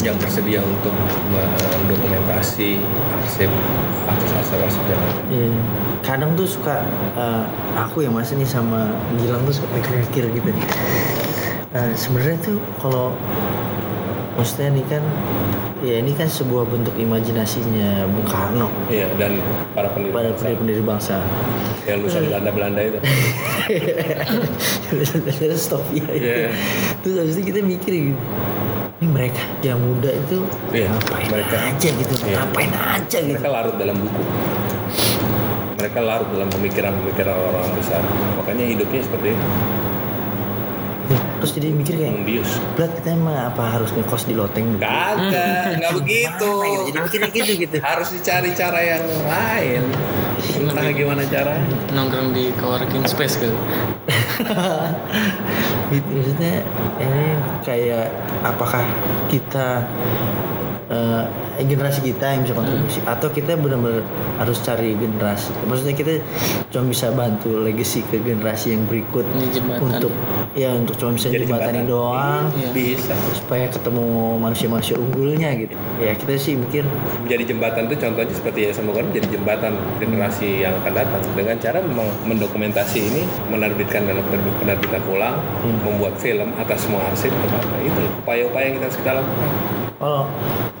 yang 0.00 0.16
bersedia 0.16 0.60
untuk 0.60 0.94
mendokumentasi 1.32 2.80
arsip 3.20 3.50
atas 4.08 4.30
arsip-arsip 4.40 4.84
yang 4.88 5.02
Iya. 5.28 5.52
Kadang 6.02 6.34
tuh 6.34 6.48
suka 6.48 6.82
eh, 7.14 7.44
aku 7.76 8.02
yang 8.02 8.16
masih 8.16 8.34
nih 8.36 8.48
sama 8.48 8.90
Gilang 9.20 9.44
tuh 9.46 9.62
suka 9.62 9.68
mikir-mikir 9.76 10.24
gitu. 10.32 10.50
Eh, 11.72 11.92
Sebenarnya 11.94 12.36
tuh 12.42 12.58
kalau 12.80 13.14
maksudnya 14.34 14.72
nih 14.72 14.84
kan 14.88 15.04
ya 15.82 15.98
ini 15.98 16.14
kan 16.14 16.30
sebuah 16.30 16.64
bentuk 16.66 16.94
imajinasinya 16.94 18.06
Bung 18.06 18.24
Karno 18.24 18.70
Iya, 18.86 19.10
dan 19.18 19.38
para 19.74 19.90
pendiri 19.90 20.14
bangsa 20.14 20.54
pendiri 20.56 20.82
bangsa. 20.82 21.16
Yang 21.84 21.98
lulusan 22.00 22.22
Belanda-Belanda 22.26 22.80
itu. 22.84 22.98
Stop 25.58 25.82
ya. 25.90 26.06
Iya. 26.08 26.50
Terus 27.02 27.14
habis 27.18 27.34
itu 27.36 27.42
kita 27.48 27.60
mikir 27.60 27.92
gitu. 28.12 28.22
Ini 29.02 29.08
mereka 29.10 29.42
yang 29.60 29.82
muda 29.82 30.14
itu 30.14 30.46
Iya, 30.70 30.86
ngapain 30.86 31.26
mereka- 31.26 31.58
aja 31.58 31.88
gitu, 31.90 32.14
iya. 32.22 32.38
ngapain 32.38 32.70
aja 32.70 33.18
gitu. 33.18 33.34
Mereka 33.34 33.50
larut 33.50 33.74
dalam 33.74 33.96
buku. 33.98 34.22
Mereka 35.74 35.98
larut 35.98 36.28
dalam 36.30 36.48
pemikiran-pemikiran 36.48 37.34
orang 37.34 37.66
besar. 37.74 37.98
Makanya 38.38 38.64
hidupnya 38.70 39.02
seperti 39.02 39.34
itu. 39.34 39.46
Terus 41.42 41.58
jadi 41.58 41.74
mikir 41.74 41.98
kayak, 41.98 42.14
Membius. 42.14 42.62
Blat 42.78 42.94
kita 42.94 43.18
emang 43.18 43.34
apa 43.34 43.74
harus 43.74 43.90
ngekos 43.90 44.30
di 44.30 44.38
loteng? 44.38 44.78
gitu? 44.78 44.86
Kagak, 44.86 45.82
nggak 45.82 45.92
begitu. 45.98 46.50
Gitu? 46.62 46.86
Jadi 46.86 46.98
mikirnya 47.02 47.30
gitu 47.34 47.52
gitu. 47.58 47.76
Harus 47.82 48.08
dicari 48.14 48.54
cara 48.54 48.78
yang 48.78 49.02
lain. 49.26 49.82
Entah 50.42 50.90
gimana 50.90 51.22
cara. 51.26 51.54
nongkrong 51.94 52.34
di 52.34 52.50
coworking 52.58 53.06
space 53.06 53.38
gitu 53.38 53.54
maksudnya 55.92 56.64
ini 56.98 57.26
kayak 57.62 58.08
apakah 58.42 58.82
kita 59.28 59.86
eh, 60.92 61.24
generasi 61.64 62.04
kita 62.04 62.36
yang 62.36 62.44
bisa 62.44 62.54
kontribusi. 62.54 63.00
Atau 63.08 63.32
kita 63.32 63.56
benar-benar 63.56 64.04
harus 64.38 64.60
cari 64.60 64.92
generasi. 64.94 65.56
Maksudnya 65.64 65.94
kita 65.96 66.12
cuma 66.68 66.92
bisa 66.92 67.08
bantu 67.12 67.60
legacy 67.64 68.04
ke 68.08 68.20
generasi 68.20 68.76
yang 68.76 68.84
berikut 68.84 69.24
untuk 69.80 70.12
ya 70.52 70.72
untuk 70.76 70.96
cuma 71.00 71.16
bisa 71.16 71.32
Jadi 71.32 71.48
jembatanin 71.48 71.88
jembatan. 71.88 71.92
doang. 71.92 72.44
Iya. 72.56 72.70
Bisa. 72.76 73.14
supaya 73.32 73.66
ketemu 73.68 74.36
manusia-manusia 74.38 74.96
unggulnya 75.00 75.56
gitu. 75.56 75.74
Ya 76.00 76.12
kita 76.12 76.36
sih 76.36 76.54
mikir. 76.56 76.84
Menjadi 77.24 77.44
jembatan 77.54 77.88
itu 77.88 77.96
contohnya 77.96 78.34
seperti 78.34 78.60
ya 78.68 78.70
semoga 78.76 79.00
menjadi 79.04 79.28
jembatan 79.32 79.72
generasi 79.96 80.64
yang 80.64 80.74
akan 80.84 80.92
datang. 80.92 81.22
Dengan 81.32 81.56
cara 81.56 81.78
memang 81.80 82.08
mendokumentasi 82.28 82.98
ini 83.00 83.22
menerbitkan 83.48 84.04
dalam 84.04 84.24
terbit 84.28 84.54
penerbitan 84.60 85.02
ulang 85.08 85.36
membuat 85.84 86.18
film 86.20 86.52
atas 86.58 86.84
semua 86.84 87.00
arsip 87.08 87.32
atau 87.32 87.58
apa 87.58 87.76
itu 87.82 88.02
upaya-upaya 88.22 88.64
yang 88.68 88.76
kita 88.80 88.86
harus 88.90 88.98
kita 88.98 89.12
lakukan 89.16 89.81
kalau 90.02 90.26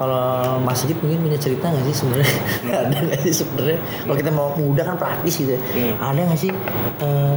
kalau 0.02 0.58
Mas 0.66 0.82
Sigit 0.82 0.98
mungkin 0.98 1.22
punya 1.22 1.38
cerita 1.38 1.70
nggak 1.70 1.86
sih 1.86 1.94
sebenarnya 2.02 2.38
ada 2.90 2.96
nggak 3.06 3.20
sih 3.22 3.32
sebenarnya 3.38 3.78
kalau 4.02 4.16
kita 4.18 4.30
mau 4.34 4.48
muda 4.58 4.82
kan 4.82 4.98
praktis 4.98 5.38
gitu 5.38 5.54
ya. 5.54 5.60
Hmm. 5.62 5.94
ada 6.02 6.20
nggak 6.26 6.40
sih 6.42 6.50
eh, 6.98 7.34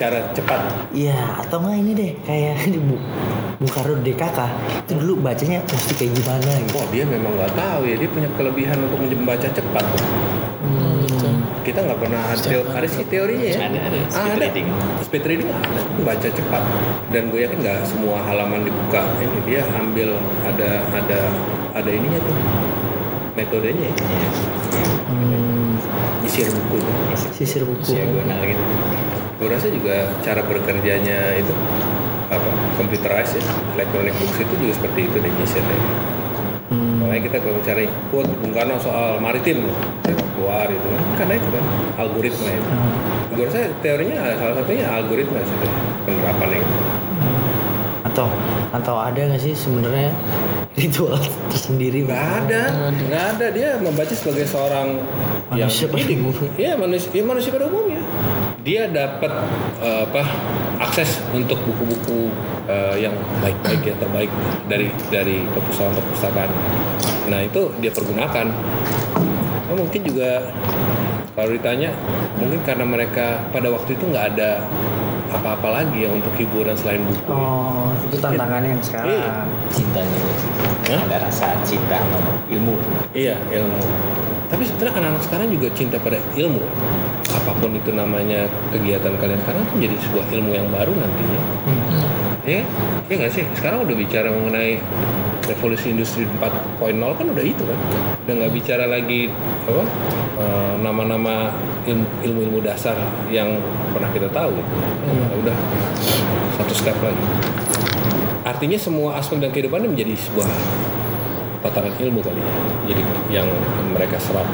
cara 0.00 0.18
cepat 0.32 0.60
Iya, 0.96 1.18
atau 1.44 1.60
enggak 1.60 1.76
ini 1.84 1.92
deh 1.92 2.10
kayak 2.24 2.64
di 2.72 2.80
Bu 2.80 2.96
Bung 3.58 3.72
Karno 3.74 3.98
DKK 4.00 4.38
itu 4.86 4.92
dulu 4.96 5.20
bacanya 5.20 5.58
mesti 5.66 5.92
kayak 5.98 6.12
gimana 6.16 6.50
gitu. 6.64 6.78
oh 6.80 6.86
dia 6.88 7.04
memang 7.04 7.32
nggak 7.36 7.52
tahu 7.58 7.82
ya 7.84 7.94
dia 7.98 8.08
punya 8.08 8.28
kelebihan 8.38 8.78
untuk 8.88 8.96
membaca 9.18 9.48
cepat. 9.50 9.84
Kita 11.68 11.84
nggak 11.84 12.00
pernah 12.00 12.22
ada, 12.32 12.40
teo- 12.40 12.68
ada 12.72 12.88
sih 12.88 13.04
teorinya 13.04 13.44
ya. 13.44 13.60
Ada, 13.68 13.78
ada. 13.92 13.98
Speed 14.08 14.32
ada. 14.32 14.40
reading. 14.40 14.66
speed 15.04 15.24
reading 15.28 15.50
ada. 15.52 15.80
Baca 16.00 16.28
cepat. 16.32 16.62
Dan 17.12 17.22
gue 17.28 17.40
yakin 17.44 17.58
nggak 17.60 17.80
semua 17.84 18.24
halaman 18.24 18.64
dibuka. 18.64 19.04
Ini 19.20 19.38
dia 19.44 19.62
ambil 19.76 20.16
ada 20.48 20.80
ada 20.96 21.20
ada 21.76 21.90
ininya 21.92 22.20
tuh. 22.24 22.36
Metodenya 23.36 23.92
ya. 23.92 24.30
Hmm, 25.12 25.76
nyisir 26.24 26.48
buku 26.50 26.76
tuh. 26.80 26.94
sisir 27.36 27.62
buku. 27.68 27.92
diagonal 27.92 28.40
gitu. 28.48 28.62
Gue 29.38 29.48
rasa 29.52 29.68
juga 29.70 30.10
cara 30.24 30.40
bekerjanya 30.42 31.36
itu 31.36 31.52
apa? 32.32 32.50
Computerized 32.80 33.38
ya. 33.38 33.44
Electronic 33.76 34.16
books 34.16 34.40
itu 34.40 34.54
juga 34.56 34.72
seperti 34.72 35.00
itu 35.06 35.16
deh 35.20 35.32
nyisirnya 35.36 35.80
makanya 37.08 37.24
kita 37.32 37.38
kalau 37.40 37.60
cari 37.64 37.84
quote 38.12 38.28
Bung 38.36 38.52
Karno 38.52 38.76
soal 38.76 39.16
maritim 39.16 39.64
keluar 40.36 40.68
itu 40.68 40.84
kan. 40.84 41.00
Karena 41.16 41.34
itu 41.40 41.48
kan 41.48 41.64
algoritma 41.96 42.48
itu. 42.52 42.70
Gue 43.32 43.44
rasa 43.48 43.60
teorinya 43.80 44.16
salah 44.36 44.54
satunya 44.60 44.84
algoritma 44.86 45.40
sih 45.40 45.56
penerapannya 46.04 46.58
itu. 46.60 46.76
atau 47.98 48.30
atau 48.72 48.96
ada 48.98 49.20
nggak 49.20 49.42
sih 49.42 49.54
sebenarnya 49.54 50.10
ritual 50.78 51.18
tersendiri? 51.50 52.04
nggak 52.06 52.26
ada 52.44 52.62
nggak 52.92 53.24
ada. 53.36 53.46
Dia 53.50 53.68
membaca 53.80 54.12
sebagai 54.12 54.44
seorang 54.44 55.00
Manusia 55.48 55.88
yang 55.88 55.92
pada 55.96 56.12
umumnya. 56.12 56.50
Iya 56.60 56.72
manusia 56.76 57.08
ya 57.16 57.22
manusia 57.24 57.50
pada 57.56 57.66
umumnya. 57.72 58.02
Dia 58.60 58.82
dapat 58.92 59.32
eh, 59.80 60.00
apa 60.04 60.22
akses 60.76 61.24
untuk 61.32 61.56
buku-buku 61.64 62.28
eh, 62.68 62.94
yang 63.00 63.14
baik-baik 63.40 63.80
yang 63.82 63.98
terbaik 63.98 64.30
dari 64.68 64.86
dari 65.08 65.42
perpustakaan-perpustakaan 65.48 66.50
nah 67.26 67.40
itu 67.40 67.72
dia 67.80 67.90
pergunakan 67.90 68.46
Nah, 69.68 69.76
mungkin 69.76 70.00
juga 70.00 70.48
kalau 71.36 71.52
ditanya 71.52 71.92
mungkin 72.34 72.56
karena 72.64 72.88
mereka 72.88 73.44
pada 73.52 73.68
waktu 73.68 73.92
itu 73.92 74.04
nggak 74.08 74.32
ada 74.32 74.64
apa-apa 75.28 75.68
lagi 75.68 76.08
ya 76.08 76.10
untuk 76.10 76.32
hiburan 76.34 76.72
selain 76.72 77.04
buku 77.04 77.28
Oh, 77.28 77.92
itu 78.00 78.16
tantangannya 78.16 78.72
yang 78.72 78.80
Iya. 78.80 78.88
sekarang. 78.88 79.44
cintanya 79.68 80.18
Hah? 80.88 81.02
ada 81.04 81.16
rasa 81.20 81.52
cinta 81.60 82.00
sama 82.00 82.32
ilmu 82.48 82.80
Iya 83.12 83.36
ilmu. 83.52 83.84
Tapi 84.48 84.64
sebenarnya 84.64 84.96
anak-anak 84.96 85.22
sekarang 85.28 85.48
juga 85.52 85.68
cinta 85.76 86.00
pada 86.00 86.16
ilmu. 86.32 86.64
Apa 87.28 87.52
pun 87.60 87.76
itu 87.76 87.92
namanya 87.92 88.48
kegiatan 88.72 89.12
kalian 89.20 89.36
sekarang 89.44 89.62
itu 89.68 89.74
jadi 89.84 89.96
sebuah 90.00 90.24
ilmu 90.32 90.50
yang 90.56 90.68
baru 90.72 90.96
nantinya. 90.96 91.40
Hmm. 91.68 92.08
Ya, 92.48 92.64
ya 93.12 93.14
nggak 93.20 93.32
sih? 93.36 93.44
Sekarang 93.52 93.84
udah 93.84 93.92
bicara 93.92 94.32
mengenai 94.32 94.80
revolusi 95.44 95.92
industri 95.92 96.24
4.0 96.24 96.96
kan 97.20 97.26
udah 97.28 97.44
itu 97.44 97.60
kan. 97.60 97.78
Udah 98.24 98.34
nggak 98.40 98.52
bicara 98.56 98.84
lagi 98.88 99.28
apa 99.68 99.84
eh, 100.40 100.72
nama-nama 100.80 101.52
ilmu- 101.84 102.24
ilmu-ilmu 102.24 102.64
dasar 102.64 102.96
yang 103.28 103.60
pernah 103.92 104.08
kita 104.16 104.32
tahu. 104.32 104.56
Gitu. 104.56 104.74
Ya, 105.12 105.28
udah 105.44 105.56
satu 106.56 106.72
step 106.72 106.96
lagi. 107.04 107.24
Artinya 108.48 108.80
semua 108.80 109.20
aspek 109.20 109.44
dan 109.44 109.52
kehidupan 109.52 109.84
ini 109.84 109.92
menjadi 109.92 110.14
sebuah 110.16 110.48
tatanan 111.62 111.94
ilmu 111.98 112.22
kali 112.22 112.38
ya 112.38 112.54
jadi 112.94 113.02
yang 113.42 113.48
mereka 113.90 114.16
serap 114.22 114.46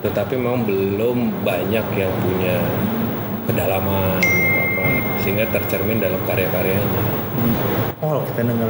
tetapi 0.00 0.36
memang 0.36 0.64
belum 0.64 1.44
banyak 1.44 1.86
yang 1.96 2.12
punya 2.24 2.56
kedalaman 3.48 4.20
sehingga 5.20 5.44
tercermin 5.48 5.98
dalam 5.98 6.20
karya-karyanya 6.24 6.88
Oh, 8.00 8.16
kalau 8.16 8.22
kita 8.26 8.42
dengar 8.42 8.68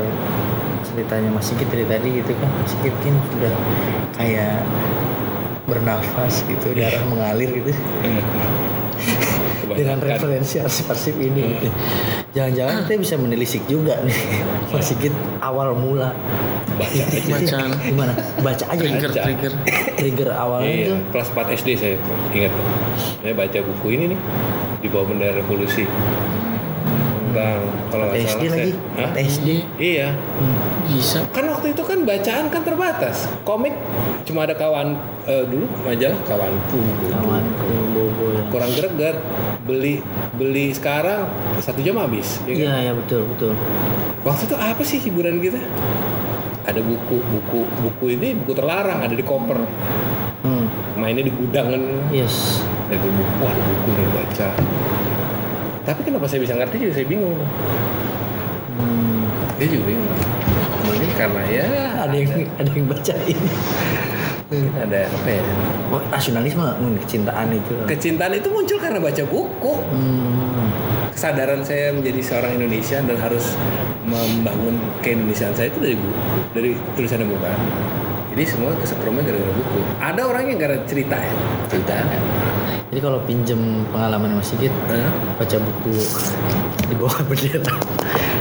ceritanya 0.85 1.31
Mas 1.31 1.47
Sigit 1.47 1.67
dari 1.67 1.87
tadi 1.87 2.09
gitu 2.19 2.35
kan, 2.35 2.51
Mas 2.53 2.71
Sigit 2.71 2.95
kan 2.97 3.15
sudah 3.31 3.55
kayak 4.15 4.63
bernafas 5.65 6.43
gitu, 6.45 6.75
darah 6.75 7.03
mengalir 7.07 7.51
gitu 7.53 7.71
dengan 9.71 10.03
referensi 10.03 10.59
arsip-arsip 10.59 11.15
ini. 11.17 11.57
gitu. 11.57 11.69
Jangan-jangan 12.31 12.75
kita 12.85 12.95
bisa 13.01 13.15
menelisik 13.17 13.63
juga 13.67 14.03
nih 14.03 14.19
Mas 14.69 14.87
Sigit 14.87 15.15
awal 15.41 15.75
mula. 15.75 16.11
baca 16.75 16.97
aja 16.97 17.29
Bacaan. 17.29 17.71
Gimana? 17.77 18.13
Baca 18.41 18.65
aja 18.67 18.81
gitu. 18.81 18.89
trigger 18.89 19.11
Baca. 19.11 19.23
trigger 19.23 19.53
Trigger 19.95 20.29
awalnya 20.33 20.71
Iya, 20.71 20.81
itu 20.81 20.95
kelas 21.13 21.29
4 21.29 21.59
SD 21.61 21.69
saya 21.77 21.95
ingat 22.33 22.53
saya 23.21 23.35
baca 23.37 23.59
buku 23.61 23.87
ini 23.95 24.05
nih 24.11 24.21
di 24.81 24.89
bawah 24.89 25.13
bendera 25.13 25.37
revolusi 25.37 25.85
tentang 27.31 27.59
kalau 27.89 28.05
nggak 28.07 28.19
SD 28.19 28.27
salah 28.27 28.43
lagi. 28.53 28.71
saya- 28.73 28.99
Hah? 28.99 29.11
SD. 29.17 29.49
Iya. 29.77 30.09
Bisa. 30.85 31.19
Kan 31.31 31.47
waktu 31.47 31.67
itu 31.71 31.83
kan 31.83 31.99
bacaan 32.03 32.45
kan 32.49 32.63
terbatas. 32.63 33.17
Komik 33.43 33.75
cuma 34.23 34.43
ada 34.43 34.53
kawan 34.53 34.99
eh, 35.25 35.45
dulu 35.47 35.67
majalah 35.81 36.19
kawanku. 36.23 36.81
Kawanku 37.07 37.71
bobo 37.91 38.25
ya. 38.31 38.43
Kurang 38.49 38.71
greget. 38.73 39.17
Beli 39.63 40.03
beli 40.35 40.73
sekarang 40.73 41.31
satu 41.59 41.79
jam 41.79 41.95
habis. 41.97 42.43
ya 42.43 42.53
kan? 42.53 42.61
Iya 42.61 42.75
ya 42.83 42.93
betul 42.93 43.23
betul. 43.29 43.53
Waktu 44.21 44.43
itu 44.45 44.57
apa 44.57 44.83
sih 44.83 44.99
hiburan 44.99 45.39
kita? 45.39 45.63
Ada 46.61 46.83
buku, 46.83 47.17
buku, 47.25 47.61
buku 47.81 48.05
ini 48.13 48.37
buku 48.37 48.53
terlarang 48.53 49.01
ada 49.01 49.15
di 49.15 49.23
koper. 49.23 49.59
Hmm. 50.41 50.67
Mainnya 50.95 51.23
di 51.23 51.33
gudang 51.33 51.71
kan. 51.71 51.83
Yes. 52.11 52.61
Ada 52.87 53.01
buku, 53.01 53.43
ada 53.43 53.63
buku 53.63 53.89
nih 53.93 54.09
baca. 54.11 54.49
Tapi 55.85 56.01
kenapa 56.05 56.29
saya 56.29 56.41
bisa 56.45 56.55
ngerti 56.57 56.77
juga 56.77 56.93
saya 57.01 57.07
bingung. 57.09 57.39
Hmm. 58.77 59.25
Dia 59.57 59.67
juga 59.69 59.85
bingung. 59.89 60.11
Mungkin 60.81 61.11
karena 61.17 61.43
ya 61.49 61.67
Ada 62.09 62.17
yang 62.17 62.33
ada 62.57 62.71
yang 62.73 62.87
bacain. 62.89 63.39
mungkin 64.51 64.73
ada 64.83 65.07
apa 65.07 65.29
ya? 65.31 65.43
Oh, 65.95 66.03
nasionalisme, 66.11 66.67
hmm, 66.67 66.95
kecintaan 67.07 67.49
itu. 67.55 67.75
Kecintaan 67.87 68.33
itu 68.35 68.49
muncul 68.51 68.79
karena 68.83 68.99
baca 68.99 69.23
buku. 69.25 69.75
Hmm. 69.95 70.69
Kesadaran 71.15 71.63
saya 71.63 71.95
menjadi 71.95 72.21
seorang 72.23 72.59
Indonesia 72.59 72.99
dan 73.03 73.17
harus 73.19 73.55
membangun 74.07 74.81
keindonesiaan 75.05 75.55
saya 75.55 75.71
itu 75.71 75.79
dari 75.79 75.97
buku, 75.97 76.19
dari 76.57 76.71
tulisan 76.99 77.23
buku. 77.27 77.47
Jadi 78.31 78.43
semua 78.47 78.71
kesetrumnya 78.79 79.23
gara-gara 79.23 79.53
buku. 79.53 79.79
Ada 79.99 80.23
orang 80.23 80.45
yang 80.47 80.59
gara 80.59 80.77
cerita 80.87 81.17
ya. 81.19 81.35
Cerita. 81.67 81.95
Jadi 82.91 83.01
kalau 83.01 83.23
pinjem 83.23 83.59
pengalaman 83.91 84.35
Mas 84.35 84.51
Sigit, 84.51 84.75
Hah? 84.87 85.11
baca 85.35 85.57
buku 85.59 85.95
di 86.87 86.95
bawah 86.95 87.23
bendera. 87.31 87.75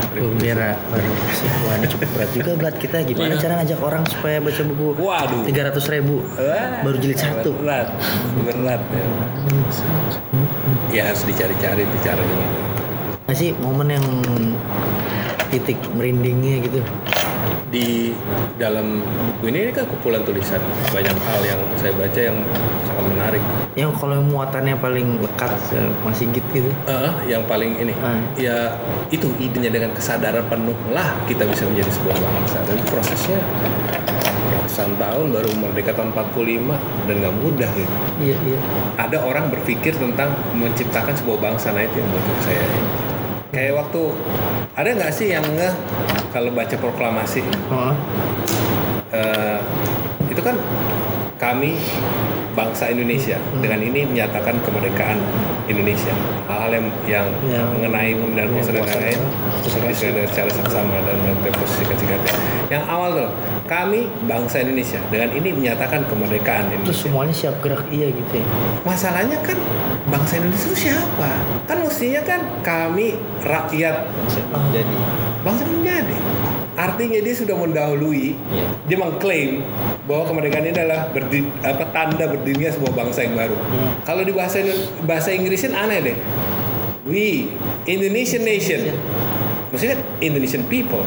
bendera 0.10 0.69
baru 0.89 1.10
sih. 1.31 1.46
Wah 1.63 1.74
ini 1.77 1.86
cukup 1.86 2.10
berat 2.12 2.29
juga 2.34 2.51
berat 2.55 2.75
kita. 2.77 2.98
Gimana 3.05 3.34
Iya. 3.34 3.41
cara 3.41 3.53
ngajak 3.62 3.79
orang 3.79 4.03
supaya 4.05 4.38
baca 4.41 4.62
buku? 4.63 4.86
Waduh. 4.98 5.41
Tiga 5.46 5.62
ratus 5.69 5.86
ribu. 5.88 6.22
Wah, 6.34 6.81
Baru 6.81 6.98
jilid 6.98 7.17
satu. 7.17 7.53
Berat, 7.55 7.93
berat 8.41 8.81
ya. 8.89 9.05
Ya 10.89 11.01
harus 11.08 11.22
dicari-cari 11.24 11.86
itu 11.86 11.98
caranya. 12.01 12.48
Nggak 13.25 13.38
sih 13.38 13.53
momen 13.62 13.89
yang 13.91 14.05
titik 15.50 15.77
merindingnya 15.93 16.65
gitu. 16.65 16.81
Di 17.69 18.09
dalam 18.57 18.97
buku 19.05 19.53
ini 19.53 19.69
kan 19.69 19.85
kumpulan 19.85 20.25
tulisan 20.25 20.57
banyak 20.89 21.13
hal 21.13 21.41
yang 21.45 21.61
saya 21.77 21.93
baca 21.93 22.17
yang 22.17 22.38
sangat 22.81 23.05
menarik. 23.13 23.43
Yang 23.77 23.91
kalau 24.01 24.13
yang 24.17 24.27
muatannya 24.27 24.75
paling 24.81 25.21
lekat 25.21 25.53
ke 25.69 25.79
Mas 26.01 26.17
Sigit 26.17 26.41
gitu. 26.49 26.69
Eh, 26.89 27.11
yang 27.29 27.45
paling 27.45 27.77
ini, 27.77 27.93
Ah. 28.01 28.17
ya 28.33 28.73
itu 29.13 29.29
idenya 29.38 29.69
dengan 29.69 29.93
kesadaran 29.93 30.49
penuh 30.49 30.75
lah 30.89 31.13
kita 31.29 31.45
bisa 31.45 31.69
menjadi 31.69 31.93
sebuah 31.93 32.17
bangsa. 32.17 32.57
Dan 32.65 32.77
prosesnya 32.89 33.39
ratusan 34.49 34.97
tahun 34.97 35.25
baru 35.29 35.49
merdeka 35.61 35.93
tahun 35.93 36.09
45 36.13 36.77
dan 37.05 37.21
nggak 37.21 37.35
mudah 37.38 37.69
gitu. 37.77 37.95
Iya 38.17 38.38
iya. 38.49 38.59
Ada 38.97 39.21
orang 39.21 39.53
berpikir 39.53 39.93
tentang 39.93 40.33
menciptakan 40.57 41.13
sebuah 41.13 41.38
bangsa, 41.38 41.69
nah 41.73 41.85
itu 41.85 42.01
yang 42.01 42.09
buat 42.09 42.25
saya. 42.41 42.65
Kayak 43.50 43.82
waktu 43.82 44.01
ada 44.77 44.89
nggak 44.94 45.10
sih 45.10 45.34
yang 45.34 45.41
ngeh 45.41 45.74
kalau 46.29 46.53
baca 46.53 46.75
proklamasi? 46.77 47.41
Oh, 47.74 47.98
eh, 49.10 49.58
itu 50.29 50.41
kan 50.46 50.53
kami 51.41 51.74
bangsa 52.60 52.92
Indonesia. 52.92 53.39
Dengan 53.56 53.80
ini 53.80 54.04
menyatakan 54.04 54.60
kemerdekaan 54.60 55.16
Indonesia. 55.66 56.12
Hal-hal 56.46 56.72
yang 56.74 56.86
yang 57.08 57.28
Ya. 57.48 57.63
mengenai 57.63 58.12
kemudian 58.12 58.50
Ya, 58.50 58.60
dan 58.60 58.75
lain-lain 58.75 59.20
kuasa- 59.63 59.88
secara 59.88 60.50
secara 60.50 60.68
sama 60.68 60.96
dan 61.01 61.18
posisi 61.54 61.84
singkatnya 61.86 62.34
yang 62.70 62.84
awal 62.86 63.10
tuh 63.12 63.30
kami 63.66 64.06
bangsa 64.24 64.62
Indonesia 64.62 64.98
dengan 65.10 65.30
ini 65.32 65.50
menyatakan 65.51 66.06
kemerdekaan 66.06 66.70
terus 66.70 66.78
Indonesia. 66.80 67.06
semuanya 67.06 67.34
siap 67.34 67.56
gerak 67.60 67.86
iya 67.89 68.08
gitu 68.10 68.34
ya. 68.36 68.46
masalahnya 68.82 69.38
kan 69.42 69.58
bangsa 70.06 70.38
Indonesia 70.38 70.68
itu 70.68 70.78
siapa? 70.88 71.30
Kan 71.66 71.78
mestinya 71.82 72.22
kan 72.24 72.42
kami 72.62 73.13
rakyat. 73.42 74.10
Jadi 74.70 74.96
bangsa 75.42 75.63
menjadi 75.66 76.16
artinya 76.79 77.19
dia 77.19 77.36
sudah 77.36 77.59
mendahului 77.59 78.39
Iya. 78.55 78.67
dia 78.88 78.98
mengklaim 79.03 79.59
bahwa 80.07 80.24
kemerdekaan 80.31 80.63
ini 80.63 80.79
adalah 80.79 81.12
berdi, 81.12 81.43
apa 81.59 81.83
tanda 81.91 82.23
berdirinya 82.32 82.71
sebuah 82.71 82.93
bangsa 82.95 83.27
yang 83.27 83.36
baru. 83.36 83.58
Hmm. 83.60 83.91
Kalau 84.08 84.23
di 84.23 84.32
bahasa 84.32 84.63
bahasa 85.04 85.36
Inggrisin 85.36 85.75
aneh 85.75 85.99
deh. 85.99 86.17
We 87.04 87.51
Indonesian 87.84 88.47
nation. 88.47 88.95
Maksudnya 89.69 89.99
Indonesian 90.23 90.63
people. 90.71 91.04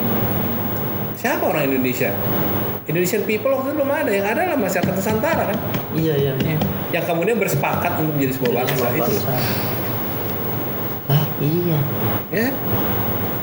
Siapa 1.17 1.43
orang 1.43 1.73
Indonesia? 1.73 2.13
Indonesian 2.87 3.23
people 3.25 3.55
waktu 3.55 3.73
itu 3.73 3.77
belum 3.79 3.91
ada. 3.91 4.11
Yang 4.11 4.27
ada 4.27 4.41
adalah 4.45 4.59
masyarakat 4.59 4.93
Nusantara 4.93 5.43
kan. 5.51 5.59
Iya 5.95 6.15
iya. 6.19 6.33
iya. 6.43 6.57
Yang 6.93 7.05
kemudian 7.09 7.39
bersepakat 7.39 7.93
untuk 8.03 8.19
menjadi 8.19 8.33
sebuah 8.39 8.53
bangsa 8.63 8.87
itu. 8.93 9.15
Ah 11.11 11.25
iya. 11.43 11.79
Ya. 12.31 12.49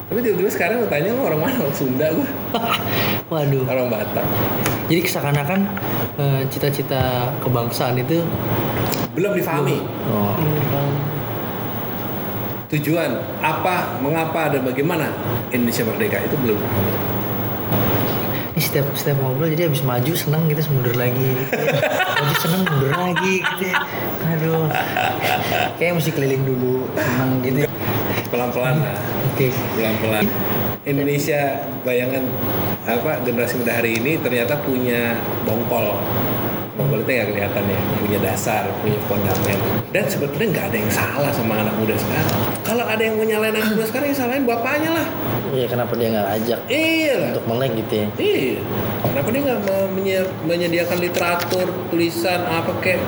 Tapi 0.09 0.25
tiba-tiba 0.25 0.49
sekarang 0.49 0.81
gue 0.81 0.89
tanya 0.89 1.13
lo 1.13 1.21
orang 1.29 1.41
mana? 1.45 1.55
Orang 1.61 1.75
Sunda 1.77 2.09
gue. 2.09 2.27
Waduh. 3.31 3.63
Orang 3.69 3.93
Batak. 3.93 4.25
Jadi 4.89 5.05
seakan-akan 5.05 5.59
eh, 6.17 6.41
cita-cita 6.49 7.29
kebangsaan 7.39 8.01
itu 8.01 8.25
Belum 9.13 9.37
difahami. 9.37 9.77
oh, 10.09 10.33
tujuan 12.69 13.09
apa, 13.41 13.97
mengapa 13.97 14.53
dan 14.53 14.61
bagaimana 14.61 15.09
Indonesia 15.49 15.81
merdeka 15.81 16.21
itu 16.21 16.37
belum 16.37 16.57
paham. 16.61 16.85
ini 18.53 18.61
setiap 18.61 18.85
setiap 18.93 19.17
ngobrol 19.17 19.49
jadi 19.49 19.65
habis 19.65 19.81
maju 19.81 20.13
seneng 20.13 20.45
gitu 20.51 20.61
mundur 20.69 20.93
lagi 20.93 21.33
gitu 21.33 21.53
maju 22.21 22.35
seneng 22.37 22.61
mundur 22.69 22.93
lagi 22.93 23.33
gitu 23.41 23.63
ya. 23.65 23.77
aduh 24.21 24.67
kayak 25.79 25.97
mesti 25.97 26.11
keliling 26.13 26.43
dulu 26.45 26.85
seneng 26.93 27.31
gitu. 27.41 27.65
Pelan-pelan 28.29 28.77
lah, 28.77 28.97
oke 29.25 29.47
pelan-pelan. 29.73 30.25
Indonesia 30.85 31.65
bayangan 31.81 32.23
apa 32.85 33.25
generasi 33.25 33.57
muda 33.57 33.81
hari 33.81 33.97
ini 33.97 34.21
ternyata 34.21 34.53
punya 34.61 35.17
bongkol. 35.49 35.97
Bongkol 36.77 37.03
itu 37.03 37.09
nggak 37.09 37.27
kelihatan 37.33 37.63
ya, 37.65 37.79
punya 37.97 38.19
dasar, 38.21 38.69
punya 38.85 39.01
fondamen. 39.09 39.57
Dan 39.89 40.05
sebetulnya 40.05 40.47
nggak 40.53 40.65
ada 40.69 40.77
yang 40.77 40.91
salah 40.93 41.31
sama 41.33 41.57
anak 41.57 41.73
muda 41.81 41.97
sekarang. 41.97 42.39
Kalau 42.61 42.85
ada 42.85 43.01
yang 43.01 43.17
mau 43.17 43.25
nyalain 43.25 43.55
anak 43.57 43.73
muda 43.73 43.85
sekarang, 43.89 44.07
yang 44.13 44.19
salahin 44.21 44.45
bapaknya 44.45 44.89
lah. 44.93 45.07
iya 45.49 45.65
kenapa 45.65 45.97
dia 45.97 46.13
nggak 46.13 46.29
ajak 46.37 46.59
Iya 46.69 47.15
untuk 47.33 47.43
melek 47.49 47.71
gitu 47.81 47.93
ya 47.97 48.07
Iya. 48.21 48.57
Kenapa 49.01 49.27
dia 49.33 49.41
nggak 49.41 49.59
menyediakan 50.45 50.97
literatur, 51.01 51.67
tulisan 51.89 52.45
apa 52.45 52.77
kek? 52.77 53.01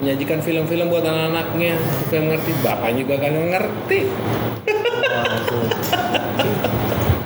Menyajikan 0.00 0.40
film-film 0.40 0.88
buat 0.88 1.04
anak-anaknya 1.04 1.76
supaya 2.00 2.20
mengerti. 2.24 2.50
Bapaknya 2.64 2.94
juga 3.04 3.14
kan 3.20 3.32
ngerti. 3.36 4.00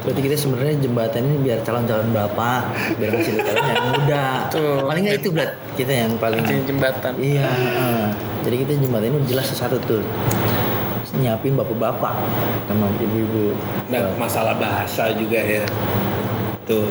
Berarti 0.05 0.21
kita 0.21 0.37
sebenarnya 0.37 0.75
jembatan 0.85 1.23
ini 1.25 1.37
biar 1.49 1.59
calon-calon 1.65 2.13
bapak, 2.13 2.63
biar 3.01 3.11
lihat 3.15 3.41
calon 3.41 3.65
yang 3.65 3.85
muda. 3.95 4.27
Tuh. 4.53 4.85
Paling 4.85 5.03
nggak 5.07 5.19
itu 5.23 5.29
berat 5.33 5.53
kita 5.79 5.93
yang 5.95 6.13
paling. 6.21 6.43
Jembatan. 6.45 7.13
Iya. 7.17 7.47
heeh. 7.49 8.05
Jadi 8.45 8.57
kita 8.67 8.73
jembatan 8.83 9.07
ini 9.09 9.19
jelas 9.31 9.49
satu 9.55 9.79
tuh. 9.87 10.03
Nyiapin 11.15 11.55
bapak-bapak 11.55 12.15
sama 12.67 12.91
ibu-ibu. 12.99 13.55
Dan 13.87 14.19
masalah 14.19 14.59
bahasa 14.59 15.15
juga 15.15 15.39
ya. 15.39 15.63
Tuh. 16.67 16.91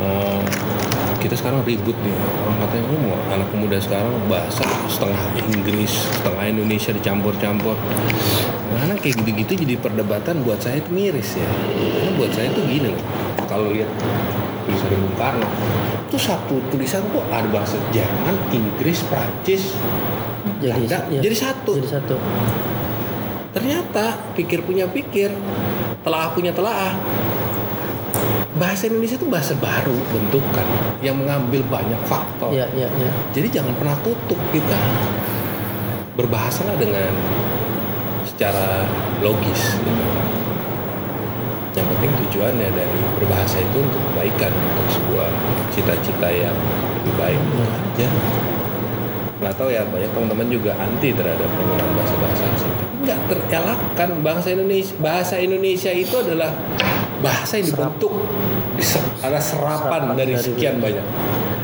Oh, 0.00 0.40
kita 1.22 1.38
sekarang 1.38 1.62
ribut 1.62 1.94
nih. 2.02 2.14
Orang 2.42 2.58
katanya 2.66 2.84
oh, 2.90 3.00
mau 3.06 3.18
anak 3.30 3.50
muda 3.54 3.78
sekarang 3.78 4.10
bahasa 4.26 4.66
setengah 4.90 5.22
Inggris, 5.38 6.10
setengah 6.18 6.44
Indonesia 6.50 6.90
dicampur-campur. 6.90 7.78
Karena 8.74 8.98
kayak 8.98 9.14
gitu-gitu 9.22 9.52
jadi 9.62 9.74
perdebatan 9.78 10.42
buat 10.42 10.58
saya 10.58 10.82
itu 10.82 10.90
miris 10.90 11.38
ya. 11.38 11.46
Karena 11.46 12.12
buat 12.18 12.30
saya 12.34 12.50
itu 12.50 12.60
gini 12.66 12.88
loh. 12.90 13.02
Kalau 13.46 13.70
lihat 13.70 13.86
tulisan 14.66 14.90
Bung 14.98 15.14
Karno, 15.14 15.46
itu 16.10 16.18
satu 16.18 16.58
tulisan 16.74 17.06
tuh 17.14 17.22
ada 17.30 17.46
bahasa 17.54 17.78
Jerman, 17.94 18.34
Inggris, 18.50 19.06
Prancis, 19.06 19.78
Jadi, 20.58 20.86
iya. 20.90 21.20
jadi 21.22 21.36
satu. 21.38 21.78
Jadi 21.78 21.90
satu. 21.90 22.16
Ternyata 23.52 24.34
pikir 24.34 24.64
punya 24.66 24.90
pikir, 24.90 25.30
telah 26.02 26.34
punya 26.34 26.50
telah. 26.50 26.98
Bahasa 28.52 28.84
Indonesia 28.84 29.16
itu 29.16 29.28
bahasa 29.32 29.56
baru 29.56 29.96
bentukan 30.12 30.66
yang 31.00 31.16
mengambil 31.16 31.64
banyak 31.72 31.96
faktor. 32.04 32.52
Iya, 32.52 32.68
iya, 32.76 32.88
iya. 33.00 33.10
Jadi 33.32 33.48
jangan 33.48 33.72
pernah 33.80 33.96
tutup 34.04 34.36
kita. 34.52 34.76
Berbahasalah 36.20 36.76
dengan 36.76 37.08
secara 38.28 38.84
logis. 39.24 39.80
Gitu. 39.80 40.04
Yang 41.72 41.86
penting 41.96 42.12
tujuannya 42.28 42.68
dari 42.76 43.00
berbahasa 43.16 43.56
itu 43.64 43.80
untuk 43.80 44.02
kebaikan, 44.12 44.52
untuk 44.52 44.86
sebuah 45.00 45.28
cita-cita 45.72 46.28
yang 46.28 46.56
lebih 47.00 47.14
baik 47.16 47.40
itu 47.40 47.62
aja. 47.64 48.08
Nggak 49.40 49.54
tahu 49.56 49.72
ya 49.72 49.82
banyak 49.88 50.12
teman-teman 50.12 50.48
juga 50.52 50.76
anti 50.76 51.08
terhadap 51.16 51.48
penggunaan 51.56 51.92
bahasa-bahasa 51.96 52.44
asing. 52.52 52.74
Nggak 53.00 53.18
terelakkan 53.32 54.10
bangsa 54.20 54.48
Indonesia 54.52 54.92
bahasa 55.00 55.34
Indonesia 55.40 55.90
itu 55.90 56.14
adalah 56.20 56.52
bahasa 57.22 57.52
yang 57.62 57.66
dibentuk 57.72 58.12
ada 59.22 59.38
serapan 59.38 60.02
dari 60.18 60.34
sekian 60.34 60.82
banyak. 60.82 61.06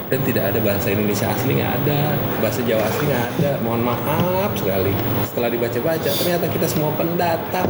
Dan 0.09 0.25
tidak 0.25 0.45
ada 0.49 0.59
bahasa 0.65 0.89
Indonesia 0.89 1.29
asli 1.29 1.61
nggak 1.61 1.73
ada. 1.85 2.17
Bahasa 2.41 2.65
Jawa 2.65 2.81
asli 2.89 3.05
nggak 3.13 3.25
ada. 3.29 3.51
Mohon 3.61 3.83
maaf 3.93 4.51
sekali. 4.57 4.93
Setelah 5.29 5.49
dibaca-baca 5.53 6.11
ternyata 6.17 6.47
kita 6.49 6.67
semua 6.71 6.91
pendatang. 6.97 7.69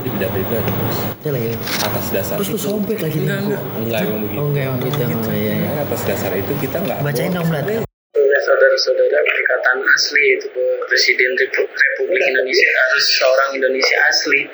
Di 0.00 0.08
pidato 0.08 0.38
itu 0.38 0.54
atas 1.82 2.06
dasar 2.14 2.38
Terus 2.38 2.50
itu. 2.54 2.58
sobek 2.62 2.98
lagi. 3.02 3.18
Enggak, 3.26 3.40
enggak. 3.42 3.62
enggak 3.82 4.00
emang 4.06 4.20
begitu. 4.22 4.40
Oh 4.40 4.46
enggak 4.48 4.64
emang 4.64 4.78
gitu. 4.80 5.00
Oh, 5.02 5.34
iya, 5.36 5.54
iya. 5.60 5.70
Atas 5.82 6.00
dasar 6.06 6.30
itu 6.38 6.52
kita 6.62 6.76
nggak 6.80 6.98
Bacain 7.02 7.30
dong, 7.34 7.46
Blat. 7.50 7.85
Saudara-saudara 8.46 9.18
perkataan 9.26 9.78
asli 9.82 10.38
itu 10.38 10.48
Presiden 10.86 11.34
Repu- 11.34 11.66
Republik 11.66 12.22
Indonesia 12.22 12.70
harus 12.86 13.04
seorang 13.18 13.50
Indonesia 13.58 13.98
asli. 14.06 14.46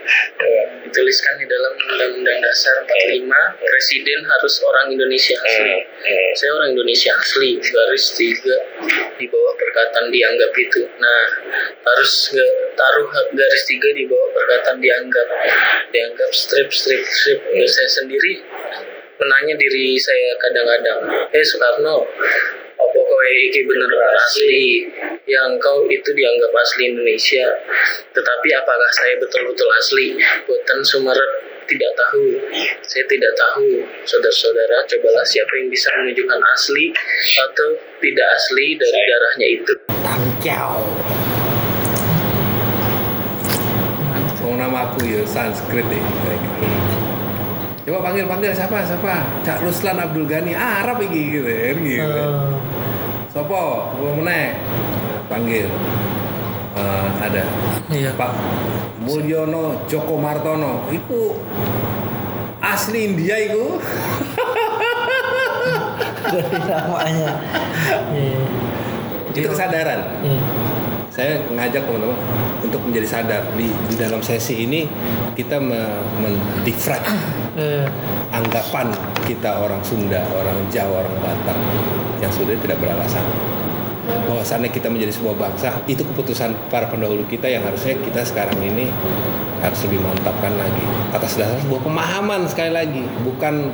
Dituliskan 0.88 1.37
di 1.37 1.46
dalam 1.46 1.72
Undang-Undang 1.76 2.38
Dasar 2.40 2.76
45 2.88 3.28
Presiden 3.61 4.20
harus 4.24 4.55
orang 4.64 4.87
Indonesia 4.96 5.37
asli. 5.37 5.76
saya 6.33 6.50
orang 6.57 6.72
Indonesia 6.72 7.12
asli 7.20 7.61
garis 7.61 8.16
tiga 8.16 8.57
di 9.20 9.28
bawah 9.28 9.55
perkataan 9.61 10.09
dianggap 10.09 10.52
itu. 10.57 10.83
Nah 10.96 11.22
harus 11.85 12.12
taruh 12.72 13.09
garis 13.37 13.62
tiga 13.68 13.88
di 13.92 14.09
bawah 14.09 14.28
perkataan 14.33 14.81
dianggap. 14.81 15.28
Dianggap 15.92 16.31
strip 16.33 16.72
strip 16.72 17.05
strip. 17.05 17.40
Ya, 17.52 17.68
saya 17.68 17.90
sendiri 17.92 18.40
menanya 19.20 19.55
diri 19.55 19.94
saya 20.00 20.35
kadang-kadang 20.40 21.31
eh 21.31 21.44
Soekarno 21.46 22.09
kowe 23.22 23.38
iki 23.38 23.61
bener 23.62 23.92
asli. 24.18 24.90
Yang 25.30 25.50
kau 25.62 25.87
itu 25.87 26.11
dianggap 26.11 26.50
asli 26.58 26.90
Indonesia. 26.90 27.46
Tetapi 28.11 28.48
apakah 28.58 28.90
saya 28.98 29.14
betul-betul 29.22 29.68
asli? 29.78 30.18
Buatan 30.42 30.82
Sumerep 30.82 31.30
tidak 31.70 31.92
tahu. 31.94 32.42
Saya 32.82 33.04
tidak 33.06 33.32
tahu. 33.38 33.87
Saudara-saudara 34.02 34.82
cobalah 34.90 35.22
siapa 35.22 35.52
yang 35.62 35.70
bisa 35.70 35.88
menunjukkan 35.94 36.40
asli 36.50 36.90
atau 37.38 37.68
tidak 38.02 38.28
asli 38.35 38.66
dari 38.74 39.06
darahnya 39.06 39.46
itu. 39.54 39.74
Tangkau. 40.02 40.82
Oh 44.42 44.58
nama 44.58 44.90
aku 44.90 45.06
ya 45.06 45.22
Sanskrit 45.22 45.87
deh. 45.87 46.02
Coba 47.87 47.98
panggil 48.11 48.26
panggil 48.26 48.50
siapa? 48.54 48.82
Siapa? 48.82 49.42
Cak 49.46 49.58
Ruslan 49.62 50.02
Abdul 50.02 50.26
Ghani. 50.26 50.54
Arab 50.54 50.98
iki 51.06 51.38
gitu 51.38 51.46
kan 51.46 51.76
gitu. 51.82 52.02
Eh, 52.02 52.71
Sopo, 53.33 53.97
gua 53.97 54.12
meneh. 54.12 54.61
Panggil. 55.33 55.73
Eh, 56.73 57.07
ada 57.21 57.45
iya 57.92 58.16
Pak 58.16 58.33
Mulyono 59.05 59.85
Joko 59.88 60.21
Martono. 60.21 60.88
Iku 60.92 61.37
asli 62.61 63.09
India 63.09 63.37
iku. 63.40 63.77
dari 66.33 66.61
namanya. 66.64 67.31
Iya. 68.12 68.40
Itu 69.33 69.49
kesadaran. 69.53 70.01
Iya. 70.25 70.40
Saya 71.12 71.44
ngajak 71.53 71.85
teman-teman 71.85 72.16
untuk 72.64 72.81
menjadi 72.88 73.05
sadar. 73.05 73.42
Di, 73.53 73.68
di 73.68 73.94
dalam 74.01 74.25
sesi 74.25 74.64
ini 74.64 74.88
kita 75.37 75.61
me- 75.61 76.05
mendifrak 76.18 77.05
Eh, 77.53 77.85
anggapan 78.33 78.88
kita 79.29 79.61
orang 79.61 79.85
Sunda, 79.85 80.25
orang 80.33 80.57
Jawa, 80.72 81.05
orang 81.05 81.20
Batak 81.20 81.59
yang 82.25 82.33
sudah 82.33 82.57
tidak 82.64 82.81
beralasan. 82.81 83.20
Bahwasannya 84.09 84.72
kita 84.72 84.88
menjadi 84.88 85.12
sebuah 85.12 85.37
bangsa 85.37 85.85
itu 85.85 86.01
keputusan 86.01 86.72
para 86.72 86.88
pendahulu 86.88 87.29
kita 87.29 87.44
yang 87.53 87.61
harusnya 87.61 87.92
kita 88.01 88.25
sekarang 88.25 88.57
ini 88.64 88.88
harus 89.61 89.85
lebih 89.85 90.01
mantapkan 90.01 90.57
lagi. 90.57 90.81
Atas 91.12 91.37
dasar 91.37 91.61
sebuah 91.61 91.85
pemahaman 91.85 92.48
sekali 92.48 92.72
lagi 92.72 93.05
bukan 93.20 93.68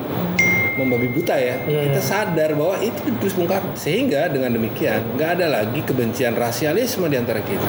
membabi 0.79 1.11
buta 1.11 1.35
ya 1.35 1.59
Iya, 1.67 1.91
kita 1.91 2.01
sadar 2.01 2.55
bahwa 2.55 2.79
itu 2.79 3.01
ditulis 3.03 3.35
Bung 3.35 3.51
Karno. 3.51 3.75
Sehingga 3.75 4.31
dengan 4.31 4.55
demikian 4.55 5.19
nggak 5.19 5.31
ada 5.39 5.47
lagi 5.51 5.81
kebencian 5.83 6.39
rasialisme 6.39 7.11
di 7.11 7.17
antara 7.19 7.43
kita. 7.43 7.69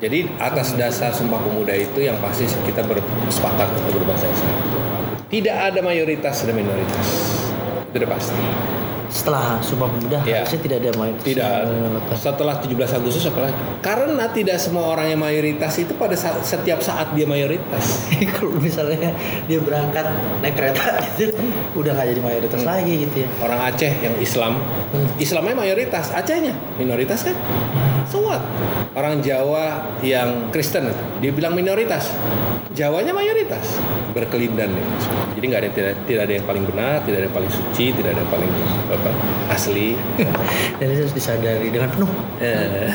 Jadi 0.00 0.28
atas 0.40 0.76
dasar 0.76 1.12
sumpah 1.12 1.40
pemuda 1.40 1.72
itu 1.72 2.04
yang 2.04 2.16
pasti 2.20 2.48
kita 2.64 2.84
bersepakat 2.84 3.68
untuk 3.80 4.02
berbahasa 4.02 4.26
Islam. 4.28 4.56
Tidak 5.26 5.56
ada 5.56 5.80
mayoritas 5.82 6.44
dan 6.46 6.54
minoritas. 6.54 7.06
Itu 7.90 7.96
udah 8.02 8.10
pasti 8.10 8.42
setelah 9.16 9.56
Sumpah 9.58 9.88
Pemuda 9.88 10.20
Iya. 10.22 10.44
harusnya 10.44 10.60
tidak 10.60 10.76
ada 10.78 10.90
mayoritas. 10.94 11.24
tidak 11.24 11.50
setelah 12.14 12.54
17 12.58 12.68
Agustus 12.92 13.24
apalagi 13.24 13.56
karena 13.80 14.24
tidak 14.28 14.56
semua 14.56 14.84
orang 14.86 15.06
yang 15.08 15.18
mayoritas 15.18 15.72
itu 15.76 15.92
pada 15.92 16.12
saat, 16.12 16.36
setiap 16.42 16.78
saat 16.78 17.08
dia 17.10 17.24
mayoritas 17.24 18.04
Kalau 18.36 18.52
misalnya 18.54 19.16
dia 19.42 19.58
berangkat 19.58 20.04
naik 20.38 20.52
kereta 20.54 20.84
gitu, 21.14 21.32
udah 21.74 21.92
nggak 21.92 22.06
jadi 22.08 22.20
mayoritas 22.22 22.60
Hmm. 22.60 22.68
lagi 22.68 22.92
gitu 23.00 23.16
ya. 23.18 23.28
orang 23.40 23.60
Aceh 23.64 23.92
yang 23.96 24.14
Islam 24.18 24.60
Hmm. 24.86 25.08
Islamnya 25.16 25.56
mayoritas 25.56 26.12
Acehnya 26.12 26.52
minoritas 26.76 27.24
kan 27.24 27.34
so 28.08 28.22
what? 28.22 28.42
orang 28.96 29.20
Jawa 29.20 29.92
yang 30.00 30.48
Kristen 30.48 30.88
dia 31.20 31.30
bilang 31.30 31.52
minoritas. 31.52 32.16
Jawanya 32.76 33.12
mayoritas. 33.12 33.80
Berkelindan 34.12 34.72
nih. 34.72 34.86
jadi 35.36 35.44
nggak 35.52 35.60
ada 35.60 35.70
tidak, 35.76 35.94
tidak 36.08 36.22
ada 36.24 36.34
yang 36.40 36.46
paling 36.48 36.64
benar 36.64 37.04
tidak 37.04 37.18
ada 37.20 37.26
yang 37.28 37.36
paling 37.36 37.52
suci 37.52 37.92
tidak 37.92 38.16
ada 38.16 38.20
yang 38.24 38.32
paling 38.32 38.52
apa 38.88 39.10
asli. 39.52 39.88
Dan 40.80 40.86
itu 40.92 41.00
harus 41.04 41.14
disadari 41.16 41.68
dengan 41.68 41.88
penuh. 41.92 42.08
Eh, 42.40 42.88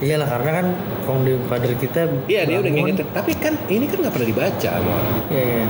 Iyalah 0.00 0.28
karena 0.32 0.50
kan 0.64 0.66
founding 1.04 1.44
father 1.44 1.76
kita 1.76 2.08
iya 2.24 2.48
dia 2.48 2.56
udah 2.64 2.72
gitu 2.72 3.04
tapi 3.12 3.36
kan 3.36 3.52
ini 3.68 3.84
kan 3.84 4.00
nggak 4.00 4.14
pernah 4.16 4.28
dibaca 4.32 4.70
sama 4.80 4.90
orang. 4.96 5.16
Iya, 5.28 5.44
iya. 5.44 5.66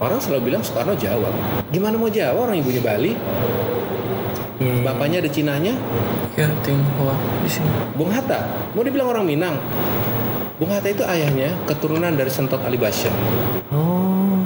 orang 0.00 0.18
selalu 0.20 0.40
bilang 0.52 0.62
Soekarno 0.64 0.96
Jawa. 0.96 1.28
Gimana 1.68 2.00
mau 2.00 2.08
Jawa? 2.08 2.48
Orang 2.48 2.56
ibunya 2.56 2.80
Bali 2.80 3.12
Iya, 4.56 4.70
iya. 4.70 4.82
bapaknya 4.82 5.18
ada 5.18 5.28
Cinanya? 5.28 5.74
Ya 6.34 6.46
Tionghoa 6.62 7.14
di 7.42 7.50
sini. 7.50 7.70
Bung 7.92 8.08
Hatta? 8.08 8.38
Mau 8.72 8.82
dibilang 8.82 9.08
orang 9.08 9.24
Minang? 9.24 9.58
Bung 10.54 10.70
Hatta 10.70 10.86
itu 10.86 11.02
ayahnya 11.02 11.50
keturunan 11.64 12.10
dari 12.10 12.28
Sentot 12.28 12.62
Ali 12.62 12.74
Basyah 12.76 13.10
Oh, 13.68 14.38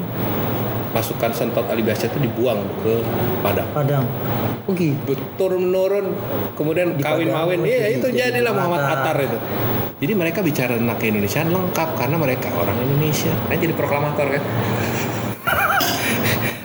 pasukan 0.91 1.29
Sentot 1.31 1.69
Ali 1.69 1.81
Basyah 1.83 2.09
itu 2.09 2.19
dibuang 2.19 2.65
ke 2.81 3.05
Padang. 3.41 3.69
Padang. 3.71 4.05
Oh 4.65 4.73
gitu. 4.73 5.13
turun 5.37 5.69
menurun. 5.69 6.17
Kemudian 6.55 6.93
Di 6.93 7.03
kawin 7.03 7.29
Padang, 7.29 7.45
mawin 7.47 7.59
iya 7.63 7.89
jadi- 7.89 7.97
itu 7.99 8.07
jadi 8.11 8.21
jadilah 8.35 8.53
Muhammad 8.55 8.81
Muhammad 8.81 9.01
Attar 9.05 9.17
itu. 9.23 9.39
Jadi 9.99 10.13
mereka 10.15 10.39
bicara 10.41 10.73
tentang 10.73 10.95
keindonesiaan 10.97 11.51
lengkap 11.51 11.89
karena 11.95 12.17
mereka 12.17 12.49
orang 12.55 12.77
Indonesia. 12.79 13.35
Nah 13.45 13.57
jadi 13.57 13.75
proklamator 13.75 14.27
kan 14.31 14.43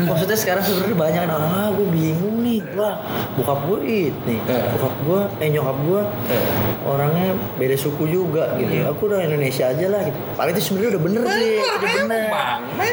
Maksudnya 0.05 0.37
sekarang 0.37 0.63
sebenarnya 0.63 0.97
banyak 0.97 1.21
kan 1.23 1.31
ah 1.33 1.69
gue 1.71 1.87
bingung 1.89 2.37
nih 2.41 2.59
wah 2.75 2.99
bokap 3.35 3.59
gue 3.65 3.77
nih 3.81 4.39
Eh. 4.49 4.63
bokap 4.75 4.95
gue 5.03 5.21
eh 5.39 5.49
nyokap 5.49 5.77
gue 5.83 6.01
Eh, 6.29 6.43
orangnya 6.83 7.27
beda 7.55 7.75
suku 7.75 8.03
juga 8.05 8.55
gitu. 8.57 8.83
Aku 8.89 9.07
udah 9.07 9.23
Indonesia 9.23 9.69
aja 9.69 9.85
lah 9.87 10.01
gitu. 10.03 10.17
Paling 10.35 10.53
itu 10.53 10.61
sebenarnya 10.63 10.89
udah 10.93 11.01
bener 11.03 11.23
sih 11.29 11.53
udah 11.59 11.91
bener. 11.97 12.27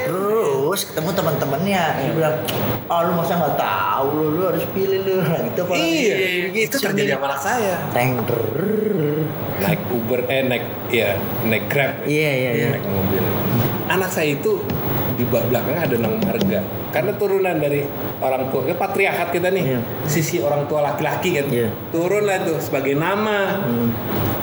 Terus 0.06 0.80
ketemu 0.86 1.10
teman-temannya 1.14 1.82
dia 1.98 2.10
bilang 2.14 2.36
ah 2.90 3.00
lu 3.06 3.12
masa 3.14 3.38
nggak 3.38 3.54
tahu 3.54 4.08
lu 4.14 4.26
lu 4.38 4.42
harus 4.50 4.64
pilih 4.74 5.00
lu. 5.06 5.14
Nah, 5.20 5.40
gitu 5.46 5.60
apa 5.62 5.74
iya 5.78 6.14
itu 6.50 6.76
terjadi 6.76 7.14
sama 7.14 7.26
anak 7.30 7.40
saya. 7.40 7.74
Tank 7.94 8.26
naik 9.60 9.80
Uber 9.92 10.20
eh 10.26 10.42
naik 10.42 10.64
ya 10.88 11.14
naik 11.44 11.64
Grab. 11.68 11.92
Iya 12.08 12.30
iya 12.32 12.50
iya. 12.56 12.68
Naik 12.74 12.86
mobil. 12.88 13.22
Anak 13.90 14.10
saya 14.10 14.34
itu 14.34 14.62
di 15.20 15.28
bawah 15.28 15.44
belakangnya 15.52 15.82
ada 15.84 15.96
nang 16.00 16.16
marga. 16.16 16.60
Karena 16.88 17.12
turunan 17.20 17.56
dari 17.60 17.84
orang 18.24 18.48
tua 18.48 18.64
kan 18.64 18.76
patriarkat 18.80 19.28
kita 19.36 19.48
nih. 19.52 19.64
Iya. 19.76 19.80
sisi 20.08 20.40
orang 20.40 20.64
tua 20.64 20.80
laki-laki 20.80 21.36
kan. 21.36 21.46
Iya. 21.52 21.68
turun 21.92 22.24
lah 22.24 22.40
tuh 22.40 22.56
sebagai 22.56 22.96
nama. 22.96 23.60
Hmm. 23.60 23.92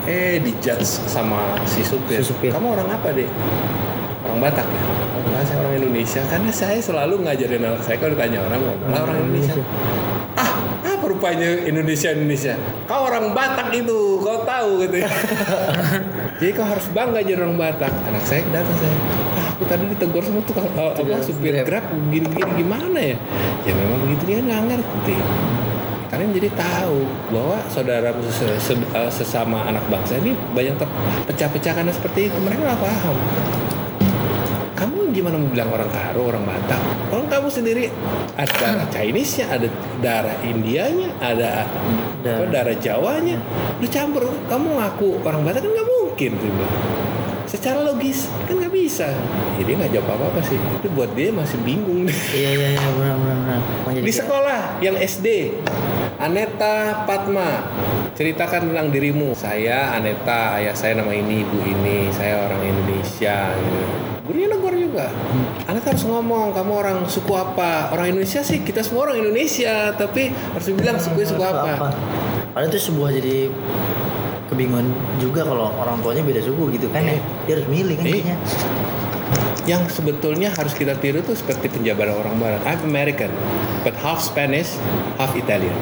eh 0.07 0.39
dijudge 0.39 0.85
sama 0.85 1.59
si 1.67 1.83
supir. 1.83 2.21
Si 2.21 2.31
supir. 2.31 2.53
kamu 2.53 2.79
orang 2.79 2.87
apa 2.95 3.11
deh 3.11 3.27
orang 4.23 4.39
Batak 4.39 4.67
ya? 4.69 4.81
Enggak 5.27 5.43
saya 5.43 5.57
orang 5.65 5.73
Indonesia. 5.81 6.21
Karena 6.29 6.51
saya 6.53 6.79
selalu 6.79 7.15
ngajarin 7.27 7.63
anak 7.65 7.81
saya 7.83 7.97
kalau 7.99 8.13
ditanya 8.15 8.39
orang 8.47 8.61
"Lah, 8.87 8.99
orang 9.03 9.17
Indonesia? 9.27 9.53
Ah 10.39 10.51
apa 10.85 11.03
rupanya 11.09 11.49
Indonesia 11.67 12.09
Indonesia? 12.15 12.53
Kau 12.87 13.11
orang 13.11 13.35
Batak 13.35 13.67
itu 13.75 14.23
kau 14.23 14.47
tahu 14.47 14.87
gitu 14.87 15.03
ya. 15.03 15.09
Jadi 16.39 16.51
kau 16.53 16.63
harus 16.69 16.85
bangga 16.93 17.19
jadi 17.25 17.41
orang 17.41 17.57
Batak. 17.57 17.91
Anak 18.07 18.23
saya 18.23 18.45
datang 18.53 18.77
saya 18.77 18.93
ah, 18.93 19.26
aku 19.57 19.65
tadi 19.65 19.89
ditegur 19.89 20.21
sama 20.21 20.37
tukang 20.45 20.69
eh, 20.69 20.93
apa 20.93 21.17
supir 21.25 21.57
grab 21.65 21.89
gini 22.13 22.29
gini 22.29 22.51
gimana 22.61 22.99
ya 23.01 23.17
ya 23.65 23.73
memang 23.73 24.05
begitu 24.05 24.23
dia 24.29 24.37
nggak 24.45 24.61
ngerti 24.69 25.17
kalian 26.13 26.29
jadi 26.29 26.49
tahu 26.53 27.01
bahwa 27.33 27.57
saudara 27.65 28.13
eh, 28.13 29.09
sesama 29.09 29.65
anak 29.65 29.81
bangsa 29.89 30.21
ini 30.21 30.37
banyak 30.53 30.77
terpecah-pecah 30.77 31.73
karena 31.73 31.89
seperti 31.89 32.29
itu 32.29 32.37
mereka 32.37 32.69
nggak 32.69 32.81
paham 32.85 33.17
kamu 34.77 35.09
gimana 35.09 35.41
mau 35.41 35.49
bilang 35.49 35.73
orang 35.73 35.89
Karo, 35.89 36.29
orang 36.29 36.45
Batak? 36.45 36.77
Orang 37.09 37.25
kamu 37.25 37.49
sendiri 37.49 37.89
ada 38.37 38.53
darah 38.61 38.85
Chinese-nya, 38.93 39.49
ada 39.49 39.67
darah 40.05 40.37
Indianya, 40.45 41.09
ada 41.17 41.65
Dan- 42.21 42.53
darah 42.53 42.77
Jawanya. 42.77 43.41
Lu 43.81 43.89
campur, 43.89 44.29
kamu 44.45 44.77
ngaku 44.77 45.25
orang 45.25 45.41
Batak 45.41 45.65
kan 45.65 45.71
nggak 45.73 45.89
mungkin 45.89 46.31
bilang. 46.37 46.75
Secara 47.57 47.89
logis 47.89 48.29
kan 48.45 48.53
nggak 48.61 48.69
bisa. 48.69 49.09
Ya, 49.57 49.61
dia 49.65 49.75
nggak 49.81 49.91
jawab 49.97 50.13
apa-apa 50.13 50.45
sih. 50.45 50.61
Itu 50.77 50.93
buat 50.93 51.09
dia 51.17 51.33
masih 51.33 51.57
bingung. 51.65 52.05
Iya 52.29 52.49
iya 52.53 52.67
iya 52.77 52.89
benar 52.93 53.17
benar 53.17 53.59
Di 53.97 54.13
sekolah 54.13 54.77
yang 54.77 54.93
SD, 54.93 55.57
Aneta 56.21 57.01
Patma, 57.09 57.65
ceritakan 58.13 58.69
tentang 58.69 58.93
dirimu. 58.93 59.33
Saya 59.33 59.89
Aneta, 59.97 60.61
ayah 60.61 60.77
saya 60.77 61.01
nama 61.01 61.09
ini, 61.09 61.41
ibu 61.41 61.57
ini, 61.65 62.13
saya 62.13 62.45
orang 62.45 62.61
Indonesia. 62.61 63.49
Gitu. 63.57 63.81
Gurunya 64.29 64.47
negor 64.53 64.77
juga. 64.77 65.09
Aneta 65.65 65.97
harus 65.97 66.05
ngomong, 66.05 66.53
kamu 66.53 66.71
orang 66.77 66.97
suku 67.09 67.33
apa? 67.33 67.89
Orang 67.89 68.13
Indonesia 68.13 68.45
sih, 68.45 68.61
kita 68.61 68.85
semua 68.85 69.09
orang 69.09 69.25
Indonesia, 69.25 69.97
tapi 69.97 70.29
harus 70.29 70.67
bilang 70.77 71.01
suku 71.01 71.25
suku 71.25 71.41
apa. 71.41 71.89
Padahal 72.53 72.69
itu 72.69 72.77
sebuah 72.85 73.09
jadi 73.17 73.49
kebingungan 74.47 74.87
juga 75.19 75.43
kalau 75.43 75.71
orang 75.75 75.99
tuanya 76.01 76.23
beda 76.23 76.41
suku 76.43 76.71
gitu 76.75 76.87
kan 76.91 77.03
ya. 77.03 77.19
Dia 77.45 77.53
harus 77.59 77.67
milih 77.67 77.95
kan 77.99 78.05
Iya. 78.07 78.13
jadinya. 78.15 78.37
Yang 79.67 79.83
sebetulnya 79.99 80.49
harus 80.55 80.71
kita 80.71 80.95
tiru 80.95 81.19
tuh 81.19 81.35
seperti 81.35 81.67
penjabaran 81.67 82.15
orang 82.15 82.39
Barat. 82.39 82.61
I'm 82.63 82.87
American, 82.87 83.27
but 83.83 83.91
half 83.99 84.23
Spanish, 84.23 84.79
half 85.19 85.35
Italian. 85.35 85.75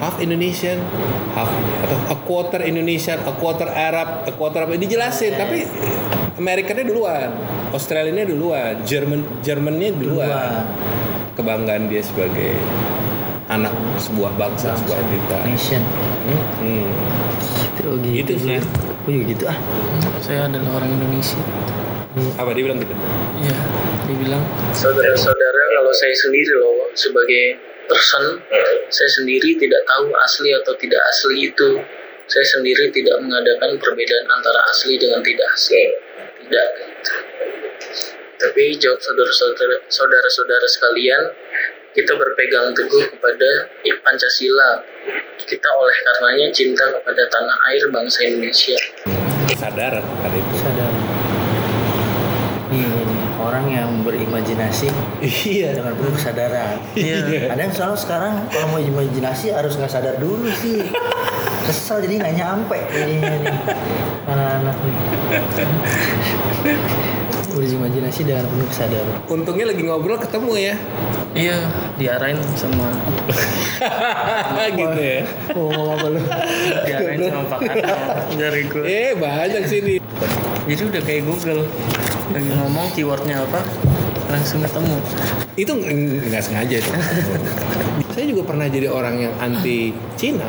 Half 0.00 0.18
Indonesian, 0.18 0.82
half 1.36 1.46
ini 1.46 1.72
atau 1.86 1.94
a 2.10 2.16
quarter 2.26 2.58
Indonesian, 2.64 3.22
a 3.22 3.30
quarter 3.38 3.70
Arab, 3.70 4.26
a 4.26 4.32
quarter 4.34 4.66
apa 4.66 4.74
dijelasin. 4.74 5.36
Tapi 5.38 5.62
Amerikannya 6.42 6.90
duluan, 6.90 7.30
Australianya 7.70 8.26
duluan, 8.26 8.82
German 8.82 9.22
Germannya 9.44 9.94
duluan. 9.94 10.26
Duluan. 10.26 10.64
Kebanggaan 11.38 11.86
dia 11.86 12.02
sebagai 12.02 12.56
anak 13.46 13.70
sebuah 14.00 14.32
bangsa, 14.34 14.74
sebuah 14.74 14.98
entitas. 14.98 15.44
Nation. 15.46 15.82
Hmm. 16.58 16.88
Oh 17.86 17.96
gitu. 18.00 18.32
Itu 18.32 18.34
sih. 18.38 18.58
Oh 19.06 19.10
iya 19.10 19.22
gitu 19.26 19.44
ah. 19.50 19.58
Saya 20.22 20.46
adalah 20.46 20.82
orang 20.82 20.90
Indonesia. 20.94 21.40
Apa 22.36 22.52
dia 22.52 22.62
bilang 22.68 22.78
gitu? 22.78 22.92
Iya, 23.40 23.56
dibilang 24.04 24.42
saudara-saudara 24.76 25.62
kalau 25.72 25.92
saya 25.96 26.12
sendiri 26.12 26.52
loh 26.60 26.92
sebagai 26.92 27.56
person, 27.88 28.38
saya 28.92 29.10
sendiri 29.10 29.56
tidak 29.56 29.82
tahu 29.88 30.12
asli 30.20 30.52
atau 30.52 30.72
tidak 30.76 31.02
asli 31.08 31.48
itu. 31.48 31.80
Saya 32.30 32.46
sendiri 32.48 32.88
tidak 32.94 33.18
mengadakan 33.20 33.76
perbedaan 33.76 34.26
antara 34.30 34.60
asli 34.70 34.96
dengan 34.96 35.20
tidak 35.20 35.48
asli. 35.52 35.84
Tidak. 36.46 36.68
gitu. 36.80 37.12
Tapi 38.42 38.74
jawab 38.80 38.98
saudara-saudara 38.98 39.76
saudara-saudara 39.86 40.66
sekalian, 40.66 41.22
kita 41.92 42.12
berpegang 42.16 42.72
teguh 42.72 43.04
kepada 43.16 43.50
Pancasila. 44.00 44.80
Kita 45.42 45.68
oleh 45.76 45.96
karenanya 46.00 46.48
cinta 46.54 46.84
kepada 46.88 47.22
tanah 47.28 47.56
air 47.72 47.84
bangsa 47.92 48.24
Indonesia. 48.24 48.78
Kesadaran 49.52 50.04
pada 50.24 50.36
itu. 50.36 50.54
Sadar. 50.56 50.92
Ini, 52.72 52.88
ini 52.88 53.16
orang 53.36 53.66
yang 53.68 53.90
berimajinasi 54.00 54.88
Iya. 55.20 55.76
dengan 55.76 55.92
penuh 55.92 56.16
kesadaran. 56.16 56.80
Iya. 56.96 57.52
Kadang 57.52 57.70
soal 57.76 57.94
sekarang 58.00 58.48
kalau 58.48 58.66
mau 58.72 58.80
imajinasi 58.80 59.52
harus 59.52 59.76
nggak 59.76 59.92
sadar 59.92 60.16
dulu 60.16 60.48
sih. 60.56 60.80
Kesel 61.68 62.08
jadi 62.08 62.24
nggak 62.24 62.34
nyampe 62.40 62.78
jadinya 62.90 63.32
nih 63.44 63.56
anak-anak 64.24 64.76
nih. 64.80 64.96
Berimajinasi 67.52 68.20
dengan 68.24 68.48
penuh 68.48 68.66
kesadaran. 68.72 69.16
Untungnya 69.28 69.68
lagi 69.68 69.82
ngobrol 69.84 70.16
ketemu 70.16 70.52
ya. 70.56 70.74
Iya, 71.32 71.56
diarahin 71.96 72.36
sama 72.52 72.92
gitu 74.78 75.00
ya. 75.00 75.24
Ngomong 75.56 75.86
apa 75.96 76.06
lu? 76.12 76.20
diarahin 76.84 77.20
sama 77.24 77.44
Pak 77.48 77.58
Karno 77.64 77.96
dari 78.36 78.62
gue. 78.68 78.84
Eh 78.84 79.10
banyak 79.16 79.64
sini. 79.64 79.96
Jadi 80.68 80.82
udah 80.86 81.02
kayak 81.02 81.22
Google. 81.24 81.64
Lagi 82.32 82.50
ngomong 82.52 82.86
keywordnya 82.92 83.44
apa, 83.44 83.60
langsung 84.28 84.60
ketemu. 84.60 84.96
Itu 85.56 85.72
ng- 85.72 86.20
nggak 86.28 86.42
sengaja 86.44 86.76
itu. 86.80 86.90
saya 88.12 88.24
juga 88.28 88.42
pernah 88.44 88.68
jadi 88.68 88.88
orang 88.88 89.16
yang 89.20 89.34
anti 89.40 89.96
Cina. 90.20 90.48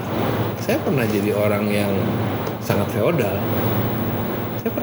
Saya 0.60 0.80
pernah 0.84 1.04
jadi 1.08 1.32
orang 1.32 1.68
yang 1.68 1.92
sangat 2.60 2.88
feodal. 2.92 3.36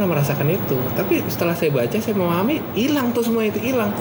Pernah 0.01 0.17
merasakan 0.17 0.49
itu. 0.49 0.81
Tapi 0.97 1.21
setelah 1.29 1.53
saya 1.53 1.77
baca, 1.77 1.93
saya 2.01 2.17
memahami 2.17 2.57
hilang 2.73 3.13
tuh 3.13 3.21
semua 3.21 3.45
itu 3.45 3.61
hilang. 3.61 3.93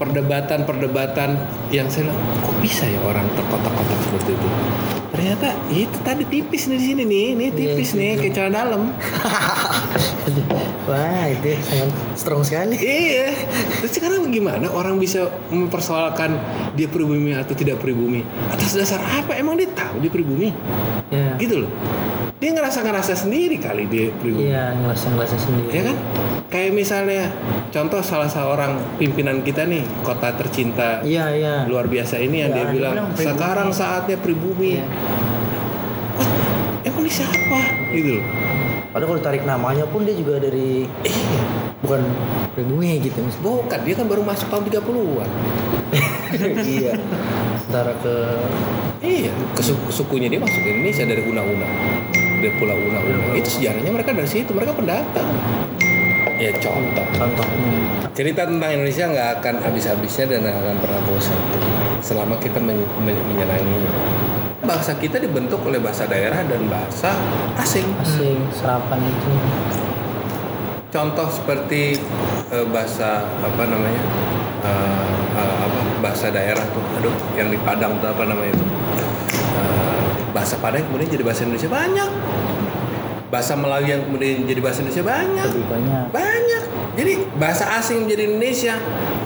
Perdebatan-perdebatan 0.00 1.36
yang 1.68 1.92
saya 1.92 2.08
bilang, 2.08 2.20
kok 2.40 2.56
bisa 2.64 2.88
ya 2.88 2.96
orang 3.04 3.28
terkotak-kotak 3.36 4.00
seperti 4.00 4.32
itu? 4.32 4.48
Ternyata 5.12 5.48
itu 5.68 5.98
tadi 6.08 6.24
tipis 6.24 6.72
nih 6.72 6.80
di 6.80 6.84
sini 6.88 7.02
nih, 7.04 7.26
ini 7.36 7.46
tipis 7.52 7.92
nih 7.92 8.16
kayak 8.16 8.32
celana 8.32 8.64
dalam. 8.64 8.82
Wah 10.88 11.24
itu 11.28 11.52
sangat 11.68 11.90
strong 12.16 12.40
sekali. 12.40 12.80
Iya. 12.80 13.36
Terus 13.84 13.92
sekarang 13.92 14.32
gimana 14.32 14.72
orang 14.72 14.96
bisa 14.96 15.28
mempersoalkan 15.52 16.32
dia 16.80 16.88
pribumi 16.88 17.36
atau 17.36 17.52
tidak 17.52 17.76
pribumi? 17.76 18.24
Atas 18.48 18.72
dasar 18.72 19.04
apa? 19.04 19.36
Emang 19.36 19.60
dia 19.60 19.68
tahu 19.68 20.00
dia 20.00 20.08
pribumi? 20.08 20.48
Ya. 21.12 21.36
Gitu 21.36 21.68
loh. 21.68 21.70
Dia 22.44 22.52
ngerasa-ngerasa 22.52 23.16
sendiri 23.16 23.56
kali 23.56 23.88
dia 23.88 24.12
pribumi. 24.12 24.52
Iya 24.52 24.76
ngerasa 24.76 25.16
ngerasa 25.16 25.36
sendiri. 25.40 25.72
Ya 25.72 25.82
kan? 25.82 25.96
Kayak 26.52 26.70
misalnya 26.76 27.32
contoh 27.72 28.04
salah 28.04 28.28
seorang 28.28 28.76
pimpinan 28.94 29.40
kita 29.40 29.64
nih, 29.64 29.80
kota 30.04 30.28
tercinta 30.36 31.00
Iya 31.00 31.24
iya. 31.32 31.54
luar 31.64 31.88
biasa 31.88 32.20
ini 32.20 32.44
yang 32.44 32.52
Ya, 32.52 32.54
dia 32.54 32.64
dia 32.66 32.74
bilang, 32.76 32.92
bilang 32.92 33.08
pribumi. 33.16 33.32
sekarang 33.32 33.68
saatnya 33.72 34.16
pribumi. 34.20 34.76
Iya. 34.76 34.86
Emang 36.84 37.00
dia 37.00 37.14
siapa? 37.16 37.60
Gitu 37.90 38.20
loh. 38.20 38.24
Padahal 38.92 39.08
kalau 39.08 39.22
tarik 39.24 39.42
namanya 39.42 39.88
pun 39.88 40.04
dia 40.04 40.12
juga 40.12 40.36
dari 40.36 40.84
Iya. 41.00 41.40
bukan 41.80 42.02
pribumi 42.52 43.00
gitu 43.00 43.24
Mas. 43.24 43.40
Bukan, 43.40 43.78
dia 43.80 43.94
kan 43.94 44.04
baru 44.04 44.20
masuk 44.20 44.46
tahun 44.46 44.68
30-an. 44.68 45.30
iya. 46.76 46.92
Antara 47.64 47.96
ke 47.98 48.14
Iya, 49.00 49.32
ke 49.52 49.60
su- 49.60 49.88
sukunya 49.90 50.28
dia 50.28 50.36
masuk 50.38 50.60
Indonesia 50.60 51.04
dari 51.04 51.24
Una-Una. 51.24 51.68
Dari 52.44 52.60
Pulau 52.60 52.76
Una-Una. 52.76 53.32
Itu 53.40 53.48
sejarahnya 53.56 53.88
mereka 53.88 54.12
dari 54.12 54.28
situ, 54.28 54.52
mereka 54.52 54.76
pendatang. 54.76 55.24
Ya 56.36 56.52
contoh. 56.60 57.06
contohnya. 57.16 58.04
Cerita 58.12 58.44
tentang 58.44 58.68
Indonesia 58.68 59.08
nggak 59.08 59.28
akan 59.40 59.54
habis-habisnya 59.64 60.28
dan 60.28 60.44
nggak 60.44 60.56
akan 60.60 60.76
pernah 60.76 61.00
bosan 61.08 61.40
selama 62.04 62.36
kita 62.36 62.60
men- 62.60 62.84
men- 63.00 63.24
menyenanginya. 63.32 63.92
Bahasa 64.60 64.92
kita 65.00 65.24
dibentuk 65.24 65.64
oleh 65.64 65.80
bahasa 65.80 66.04
daerah 66.04 66.44
dan 66.44 66.68
bahasa 66.68 67.16
asing. 67.56 67.88
Asing 68.04 68.36
serapan 68.52 69.00
itu. 69.08 69.30
Contoh 70.92 71.32
seperti 71.32 71.96
eh, 72.52 72.66
bahasa 72.68 73.24
apa 73.40 73.62
namanya? 73.64 74.04
Eh, 74.68 75.16
eh, 75.32 75.56
apa 75.64 75.80
bahasa 76.04 76.28
daerah 76.28 76.60
tuh, 76.76 76.84
aduh, 77.00 77.16
yang 77.40 77.48
di 77.48 77.56
Padang 77.64 77.96
tuh 78.04 78.12
apa 78.12 78.28
namanya 78.28 78.52
itu? 78.52 78.64
Bahasa 80.34 80.58
Padang 80.58 80.82
yang 80.82 80.88
kemudian 80.90 81.10
jadi 81.14 81.22
bahasa 81.22 81.46
Indonesia 81.46 81.70
banyak. 81.70 82.10
Bahasa 83.30 83.52
Melayu 83.54 83.86
yang 83.86 84.02
kemudian 84.10 84.36
jadi 84.50 84.60
bahasa 84.60 84.78
Indonesia 84.82 85.06
banyak. 85.06 85.48
Lebih 85.54 85.68
banyak. 85.70 86.04
Banyak. 86.10 86.62
Jadi 86.94 87.12
bahasa 87.38 87.64
asing 87.78 88.02
menjadi 88.02 88.22
Indonesia. 88.26 88.74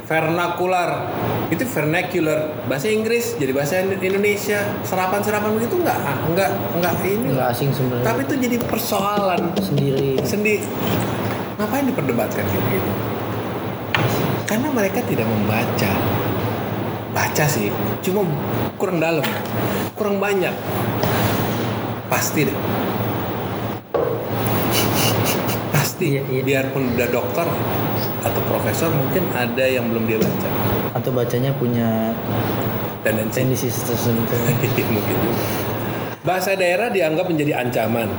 Vernakular 0.05 1.09
itu 1.49 1.65
vernacular. 1.65 2.61
Bahasa 2.69 2.93
Inggris 2.93 3.41
jadi 3.41 3.53
bahasa 3.57 3.81
Indonesia. 3.81 4.61
Serapan-serapan 4.85 5.51
begitu 5.57 5.81
nggak 5.81 5.99
nggak 6.37 6.51
nggak 6.77 6.93
ini. 7.09 7.27
Enggak 7.33 7.57
asing 7.57 7.73
sebenarnya. 7.73 8.05
Tapi 8.05 8.21
itu 8.29 8.35
jadi 8.37 8.57
persoalan 8.69 9.41
sendiri. 9.65 10.21
sendiri. 10.21 10.65
Ngapain 11.57 11.85
diperdebatkan 11.89 12.45
kayak 12.45 12.65
begitu? 12.69 12.91
Karena 14.45 14.69
mereka 14.73 15.01
tidak 15.09 15.25
membaca. 15.25 15.93
Baca 17.19 17.51
sih, 17.51 17.67
cuma 17.99 18.23
kurang 18.79 19.03
dalam, 19.03 19.27
kurang 19.99 20.23
banyak. 20.23 20.55
Pasti 22.07 22.47
deh. 22.47 22.55
Pasti. 25.75 26.15
Iya, 26.15 26.23
iya. 26.31 26.43
Biarpun 26.47 26.95
udah 26.95 27.11
dokter 27.11 27.43
atau 28.23 28.41
profesor 28.47 28.95
mungkin 28.95 29.27
ada 29.35 29.67
yang 29.67 29.91
belum 29.91 30.07
dia 30.07 30.23
baca. 30.23 30.49
Atau 30.95 31.11
bacanya 31.11 31.51
punya 31.59 32.15
Tendensi 33.03 33.43
tendensi 33.43 33.67
tertentu. 33.67 34.39
mungkin 34.95 35.17
juga. 35.19 35.43
Bahasa 36.23 36.55
daerah 36.55 36.87
dianggap 36.91 37.31
menjadi 37.31 37.63
ancaman 37.67 38.11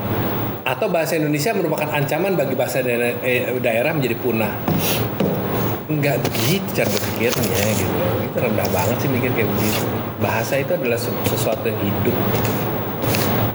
atau 0.63 0.87
bahasa 0.91 1.15
Indonesia 1.15 1.55
merupakan 1.55 1.87
ancaman 1.87 2.35
bagi 2.35 2.55
bahasa 2.55 2.83
daerah, 2.83 3.15
eh, 3.23 3.47
daerah 3.63 3.91
menjadi 3.95 4.15
punah. 4.19 4.53
Enggak 5.89 6.21
begitu 6.21 6.69
cara 6.77 6.85
berpikirnya 6.85 7.65
gitu. 7.73 7.97
Itu 8.29 8.37
rendah 8.37 8.69
banget 8.69 8.97
sih 9.01 9.09
mikir 9.09 9.33
kayak 9.33 9.49
begitu. 9.57 9.81
Bahasa 10.21 10.61
itu 10.61 10.71
adalah 10.77 11.01
se- 11.01 11.17
sesuatu 11.25 11.65
yang 11.65 11.81
hidup. 11.81 12.13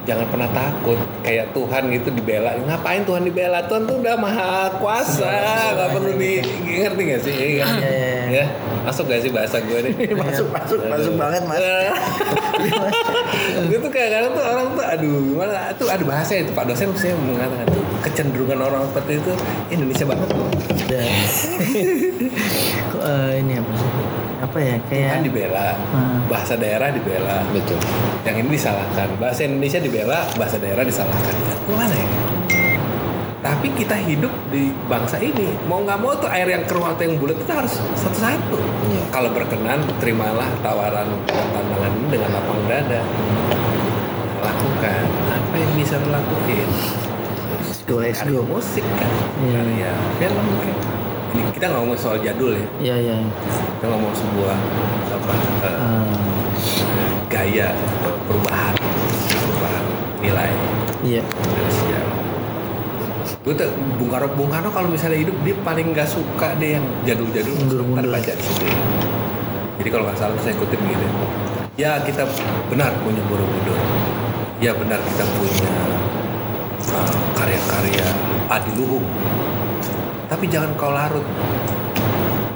Jangan 0.05 0.27
pernah 0.29 0.49
takut. 0.53 0.99
Kayak 1.25 1.57
Tuhan 1.57 1.83
gitu 1.93 2.09
dibela. 2.13 2.51
Ngapain 2.57 3.03
Tuhan 3.05 3.23
dibela? 3.25 3.59
Tuhan 3.65 3.83
tuh 3.89 3.97
udah 4.01 4.15
maha 4.17 4.71
kuasa. 4.79 5.29
Nggak 5.75 5.89
perlu 5.97 6.11
di 6.17 6.33
ngerti 6.81 7.03
gak 7.09 7.21
sih? 7.25 7.35
Iya? 7.35 7.45
Iya, 7.45 7.65
iya, 7.65 7.91
iya. 7.91 8.45
ya 8.45 8.47
masuk 8.85 9.09
gak 9.09 9.21
sih 9.25 9.31
bahasa 9.33 9.57
gue 9.65 9.79
nih? 9.81 9.93
Masuk, 10.13 10.47
masuk, 10.53 10.79
masuk 10.85 11.15
banget, 11.17 11.43
Mas. 11.49 11.65
gue 13.73 13.79
tuh 13.81 13.91
kadang-kadang 13.91 14.33
tuh 14.37 14.45
orang 14.45 14.67
tuh 14.77 14.85
aduh 14.85 15.19
gimana? 15.25 15.73
Tuh 15.81 15.89
ada 15.89 16.05
bahasa 16.05 16.33
itu 16.37 16.53
Pak 16.53 16.65
dosen 16.69 16.93
saya 16.93 17.17
mengatakan 17.17 17.65
tuh 17.73 17.83
kecenderungan 18.05 18.61
orang 18.61 18.85
seperti 18.93 19.25
itu 19.25 19.33
Indonesia 19.73 20.05
banget 20.05 20.29
loh. 20.37 20.49
Eh, 23.05 23.45
ini 23.45 23.61
apa 23.61 23.73
sih? 23.77 24.24
Apa 24.45 24.59
ya? 24.59 24.77
Kayak 24.85 25.09
Tuhan 25.09 25.23
dibela 25.25 25.67
Hmm. 25.91 26.21
bahasa 26.27 26.55
daerah 26.55 26.89
dibela 26.89 27.41
Betul. 27.49 27.81
yang 28.23 28.37
ini 28.39 28.51
disalahkan 28.53 29.09
bahasa 29.17 29.41
Indonesia 29.43 29.79
dibela 29.79 30.19
bahasa 30.35 30.57
daerah 30.57 30.83
disalahkan 30.83 31.35
gimana 31.65 31.93
ya 31.93 32.09
tapi 33.41 33.69
kita 33.71 33.93
hidup 33.99 34.33
di 34.49 34.73
bangsa 34.83 35.17
ini 35.19 35.53
mau 35.65 35.81
nggak 35.81 35.99
mau 35.99 36.13
tuh 36.15 36.29
air 36.29 36.49
yang 36.49 36.65
keruh 36.65 36.89
atau 36.89 37.03
yang 37.03 37.17
bulat 37.17 37.37
kita 37.37 37.53
harus 37.55 37.77
satu-satu 37.95 38.57
Iya. 38.87 39.05
kalau 39.11 39.31
berkenan 39.31 39.81
terimalah 39.99 40.49
tawaran 40.61 41.05
dan 41.27 41.47
tantangan 41.51 41.93
ini 41.95 42.07
dengan 42.11 42.31
lapang 42.33 42.61
dada 42.65 43.01
lakukan 44.41 45.05
apa 45.27 45.55
yang 45.55 45.73
bisa 45.75 45.97
lo 45.99 46.09
lakuin 46.11 46.69
Let's 47.55 47.81
go, 47.85 47.97
let's 47.99 48.19
Karya 48.19 48.33
go. 48.35 48.45
musik 48.47 48.85
kan 48.95 49.11
Iya. 49.39 49.53
karya 49.55 49.93
film 50.19 50.47
kan 50.59 50.77
ini 51.35 51.51
kita 51.51 51.65
nggak 51.67 51.81
ngomong 51.83 51.99
soal 51.99 52.19
jadul 52.19 52.55
ya 52.55 52.67
Iya, 52.81 52.95
iya. 53.03 53.17
kita 53.79 53.87
ngomong 53.91 54.13
sebuah 54.15 54.57
apa 55.11 55.35
eh, 55.67 55.73
Eh, 56.55 57.13
gaya 57.29 57.69
perubahan 58.25 58.75
perubahan 59.29 59.85
nilai 60.23 60.51
iya. 61.03 61.23
dari 61.27 61.73
sejarah. 61.75 62.17
Gue 63.45 63.53
tuh 63.53 63.69
Bung 64.01 64.09
Karno, 64.09 64.29
Bung 64.33 64.49
Karno 64.49 64.71
kalau 64.73 64.89
misalnya 64.89 65.21
hidup 65.21 65.37
dia 65.45 65.53
paling 65.61 65.93
nggak 65.93 66.09
suka 66.09 66.57
deh 66.57 66.79
yang 66.81 66.85
jadul-jadul. 67.05 67.53
Mundur-mundur. 67.61 68.09
Baca 68.09 68.33
di 68.33 68.41
situ. 68.41 68.65
ya. 68.65 68.79
Jadi 69.83 69.89
kalau 69.91 70.05
nggak 70.09 70.17
salah 70.17 70.39
saya 70.41 70.55
ikutin 70.57 70.81
gitu. 70.81 71.07
Ya 71.77 71.99
kita 72.01 72.23
benar 72.71 72.95
punya 73.03 73.21
Borobudur. 73.29 73.77
Ya 74.63 74.73
benar 74.73 75.03
kita 75.05 75.25
punya 75.37 75.75
uh, 76.95 77.17
karya-karya 77.37 78.07
Adiluhung. 78.49 79.05
Tapi 80.35 80.51
jangan 80.51 80.75
kau 80.75 80.91
larut. 80.91 81.23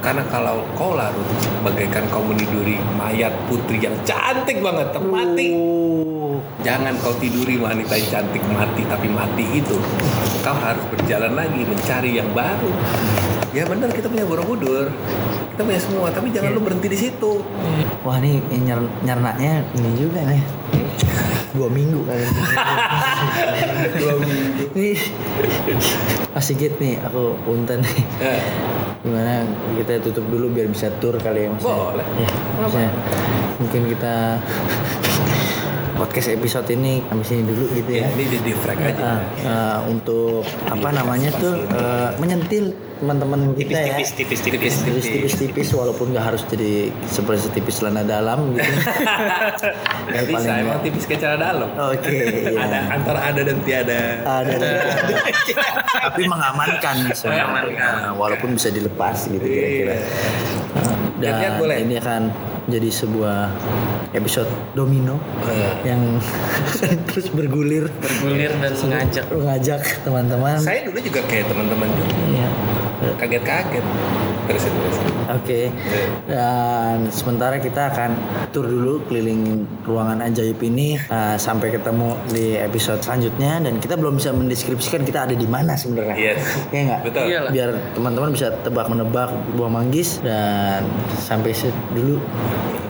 Karena 0.03 0.27
kalau 0.27 0.67
kau 0.75 0.99
larut, 0.99 1.23
bagaikan 1.63 2.11
kau 2.11 2.27
meniduri 2.27 2.75
mayat 2.99 3.31
putri 3.47 3.79
yang 3.79 3.95
cantik 4.03 4.59
banget, 4.59 4.91
termati. 4.91 5.55
Oh. 5.55 6.43
Jangan 6.67 6.99
kau 6.99 7.15
tiduri 7.23 7.55
wanita 7.55 7.95
yang 7.95 8.11
cantik 8.11 8.43
mati 8.51 8.83
tapi 8.83 9.07
mati 9.07 9.63
itu. 9.63 9.79
Kau 10.43 10.59
harus 10.59 10.83
berjalan 10.91 11.39
lagi 11.39 11.63
mencari 11.63 12.19
yang 12.19 12.27
baru. 12.35 12.67
Ya 13.55 13.63
benar 13.63 13.95
kita 13.95 14.11
punya 14.11 14.27
Borobudur. 14.27 14.91
Kita 15.59 15.67
punya 15.67 15.83
semua, 15.83 16.07
tapi 16.15 16.31
jangan 16.31 16.55
lu 16.55 16.63
berhenti 16.63 16.87
di 16.87 16.95
situ. 16.95 17.43
Wah 18.07 18.15
ini 18.23 18.39
nyer 18.63 18.79
nyernaknya 19.03 19.67
ini 19.75 19.91
juga 19.99 20.23
nih. 20.23 20.39
Dua 21.51 21.67
minggu 21.67 21.99
kali. 22.07 22.23
Dua 23.99 24.15
minggu. 24.23 24.71
Nih, 24.79 24.95
Mas 26.31 26.47
Sigit 26.47 26.79
nih, 26.79 27.03
aku 27.03 27.35
punten 27.43 27.83
nih. 27.83 28.07
Ya, 28.23 28.39
Gimana 29.03 29.43
kita 29.83 29.99
tutup 29.99 30.31
dulu 30.31 30.47
biar 30.55 30.71
bisa 30.71 30.95
tur 31.03 31.19
kali 31.19 31.51
ya 31.51 31.51
Mas? 31.51 31.67
Boleh. 31.67 32.07
Ya, 32.07 32.31
Kenapa? 32.31 32.63
maksudnya 32.63 32.91
mungkin 33.59 33.83
kita 33.91 34.15
podcast 35.99 36.31
episode 36.31 36.71
ini 36.71 37.03
kami 37.11 37.27
sini 37.27 37.43
dulu 37.43 37.67
gitu 37.75 37.91
ya 37.91 38.07
ya. 38.07 38.15
ini 38.15 38.39
di 38.39 38.53
frag 38.55 38.79
aja. 38.79 39.03
Ah, 39.03 39.21
ah, 39.43 39.79
untuk 39.91 40.47
apa 40.71 40.95
namanya 40.95 41.35
tuh 41.35 41.67
eh, 41.67 42.15
menyentil 42.23 42.71
teman-teman 43.03 43.59
kita 43.59 43.75
ya. 43.75 43.99
Tipis, 43.99 44.11
tipis, 44.15 44.41
tipis, 44.47 44.75
tipis 44.83 45.07
tipis 45.11 45.35
tipis 45.35 45.69
walaupun 45.75 46.15
nggak 46.15 46.35
harus 46.35 46.43
jadi 46.47 46.95
seperti 47.11 47.51
tipis 47.51 47.83
celana 47.83 48.07
dalam 48.07 48.55
gitu. 48.55 48.63
Gak 50.09 50.25
bisa, 50.25 50.51
emang 50.65 50.81
tipis 50.81 51.05
kayak 51.05 51.21
cara 51.21 51.37
dalam. 51.37 51.69
Oke, 51.93 52.17
ya. 52.49 52.65
Ada 52.65 52.79
antara 52.97 53.19
ada 53.29 53.41
dan 53.45 53.59
tiada. 53.61 54.01
ada 54.25 54.55
dan 54.57 54.73
tiada. 54.81 55.13
tapi 56.09 56.23
mengamankan. 56.25 56.97
Mengamankan. 57.13 57.93
Nah, 58.09 58.15
walaupun 58.17 58.57
bisa 58.57 58.73
dilepas 58.73 59.29
gitu 59.29 59.45
kira-kira 59.45 60.01
Iya. 60.01 60.98
Dan 61.19 61.59
boleh. 61.59 61.77
ini 61.83 61.95
akan 61.99 62.23
jadi 62.69 62.89
sebuah 62.89 63.51
episode 64.13 64.47
domino 64.73 65.17
Iya. 65.45 65.71
yang 65.95 66.03
terus 67.09 67.33
bergulir 67.33 67.89
bergulir 67.99 68.53
dan 68.61 68.73
mengajak 68.77 69.25
mengajak 69.33 69.83
teman-teman 70.05 70.57
Saya 70.61 70.85
dulu 70.87 70.99
juga 71.01 71.21
kayak 71.27 71.49
teman-teman 71.49 71.89
juga. 71.93 72.15
Iya. 72.29 72.49
Kaget-kaget. 73.17 73.85
Terus 74.49 74.65
terus. 74.65 74.97
Oke. 75.29 75.61
Dan 76.25 77.13
sementara 77.13 77.61
kita 77.61 77.93
akan 77.93 78.11
tur 78.49 78.65
dulu 78.65 79.05
keliling 79.05 79.69
ruangan 79.85 80.25
ajaib 80.25 80.57
ini 80.65 80.97
uh, 81.13 81.37
sampai 81.37 81.69
ketemu 81.77 82.17
di 82.33 82.57
episode 82.57 83.05
selanjutnya 83.05 83.61
dan 83.61 83.77
kita 83.77 84.01
belum 84.01 84.17
bisa 84.17 84.33
mendeskripsikan 84.33 85.05
kita 85.05 85.29
ada 85.29 85.37
di 85.37 85.45
mana 85.45 85.77
sebenarnya. 85.77 86.17
Yes. 86.17 86.41
Ya 86.73 86.81
enggak? 86.85 87.01
Betul. 87.05 87.25
Iyalah. 87.29 87.51
Biar 87.53 87.71
teman-teman 87.97 88.31
bisa 88.33 88.49
tebak 88.65 88.87
menebak 88.89 89.31
buah 89.57 89.71
manggis 89.73 90.21
dan 90.25 90.85
sampai 91.21 91.53
dulu 91.93 92.21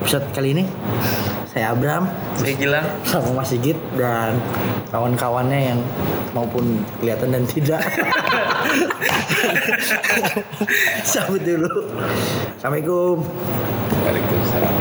episode 0.03 0.25
kali 0.31 0.55
ini. 0.55 0.63
Saya 1.49 1.73
Abram 1.73 2.05
saya 2.37 2.53
Gilang 2.53 2.85
sama 3.09 3.41
Mas 3.41 3.49
Sigit 3.49 3.73
dan 3.97 4.37
kawan-kawannya 4.93 5.73
yang 5.73 5.79
maupun 6.29 6.85
kelihatan 7.01 7.33
dan 7.33 7.43
tidak. 7.49 7.81
Sambut 11.09 11.41
dulu. 11.41 11.89
Assalamualaikum. 12.53 13.25
Waalaikumsalam. 14.05 14.78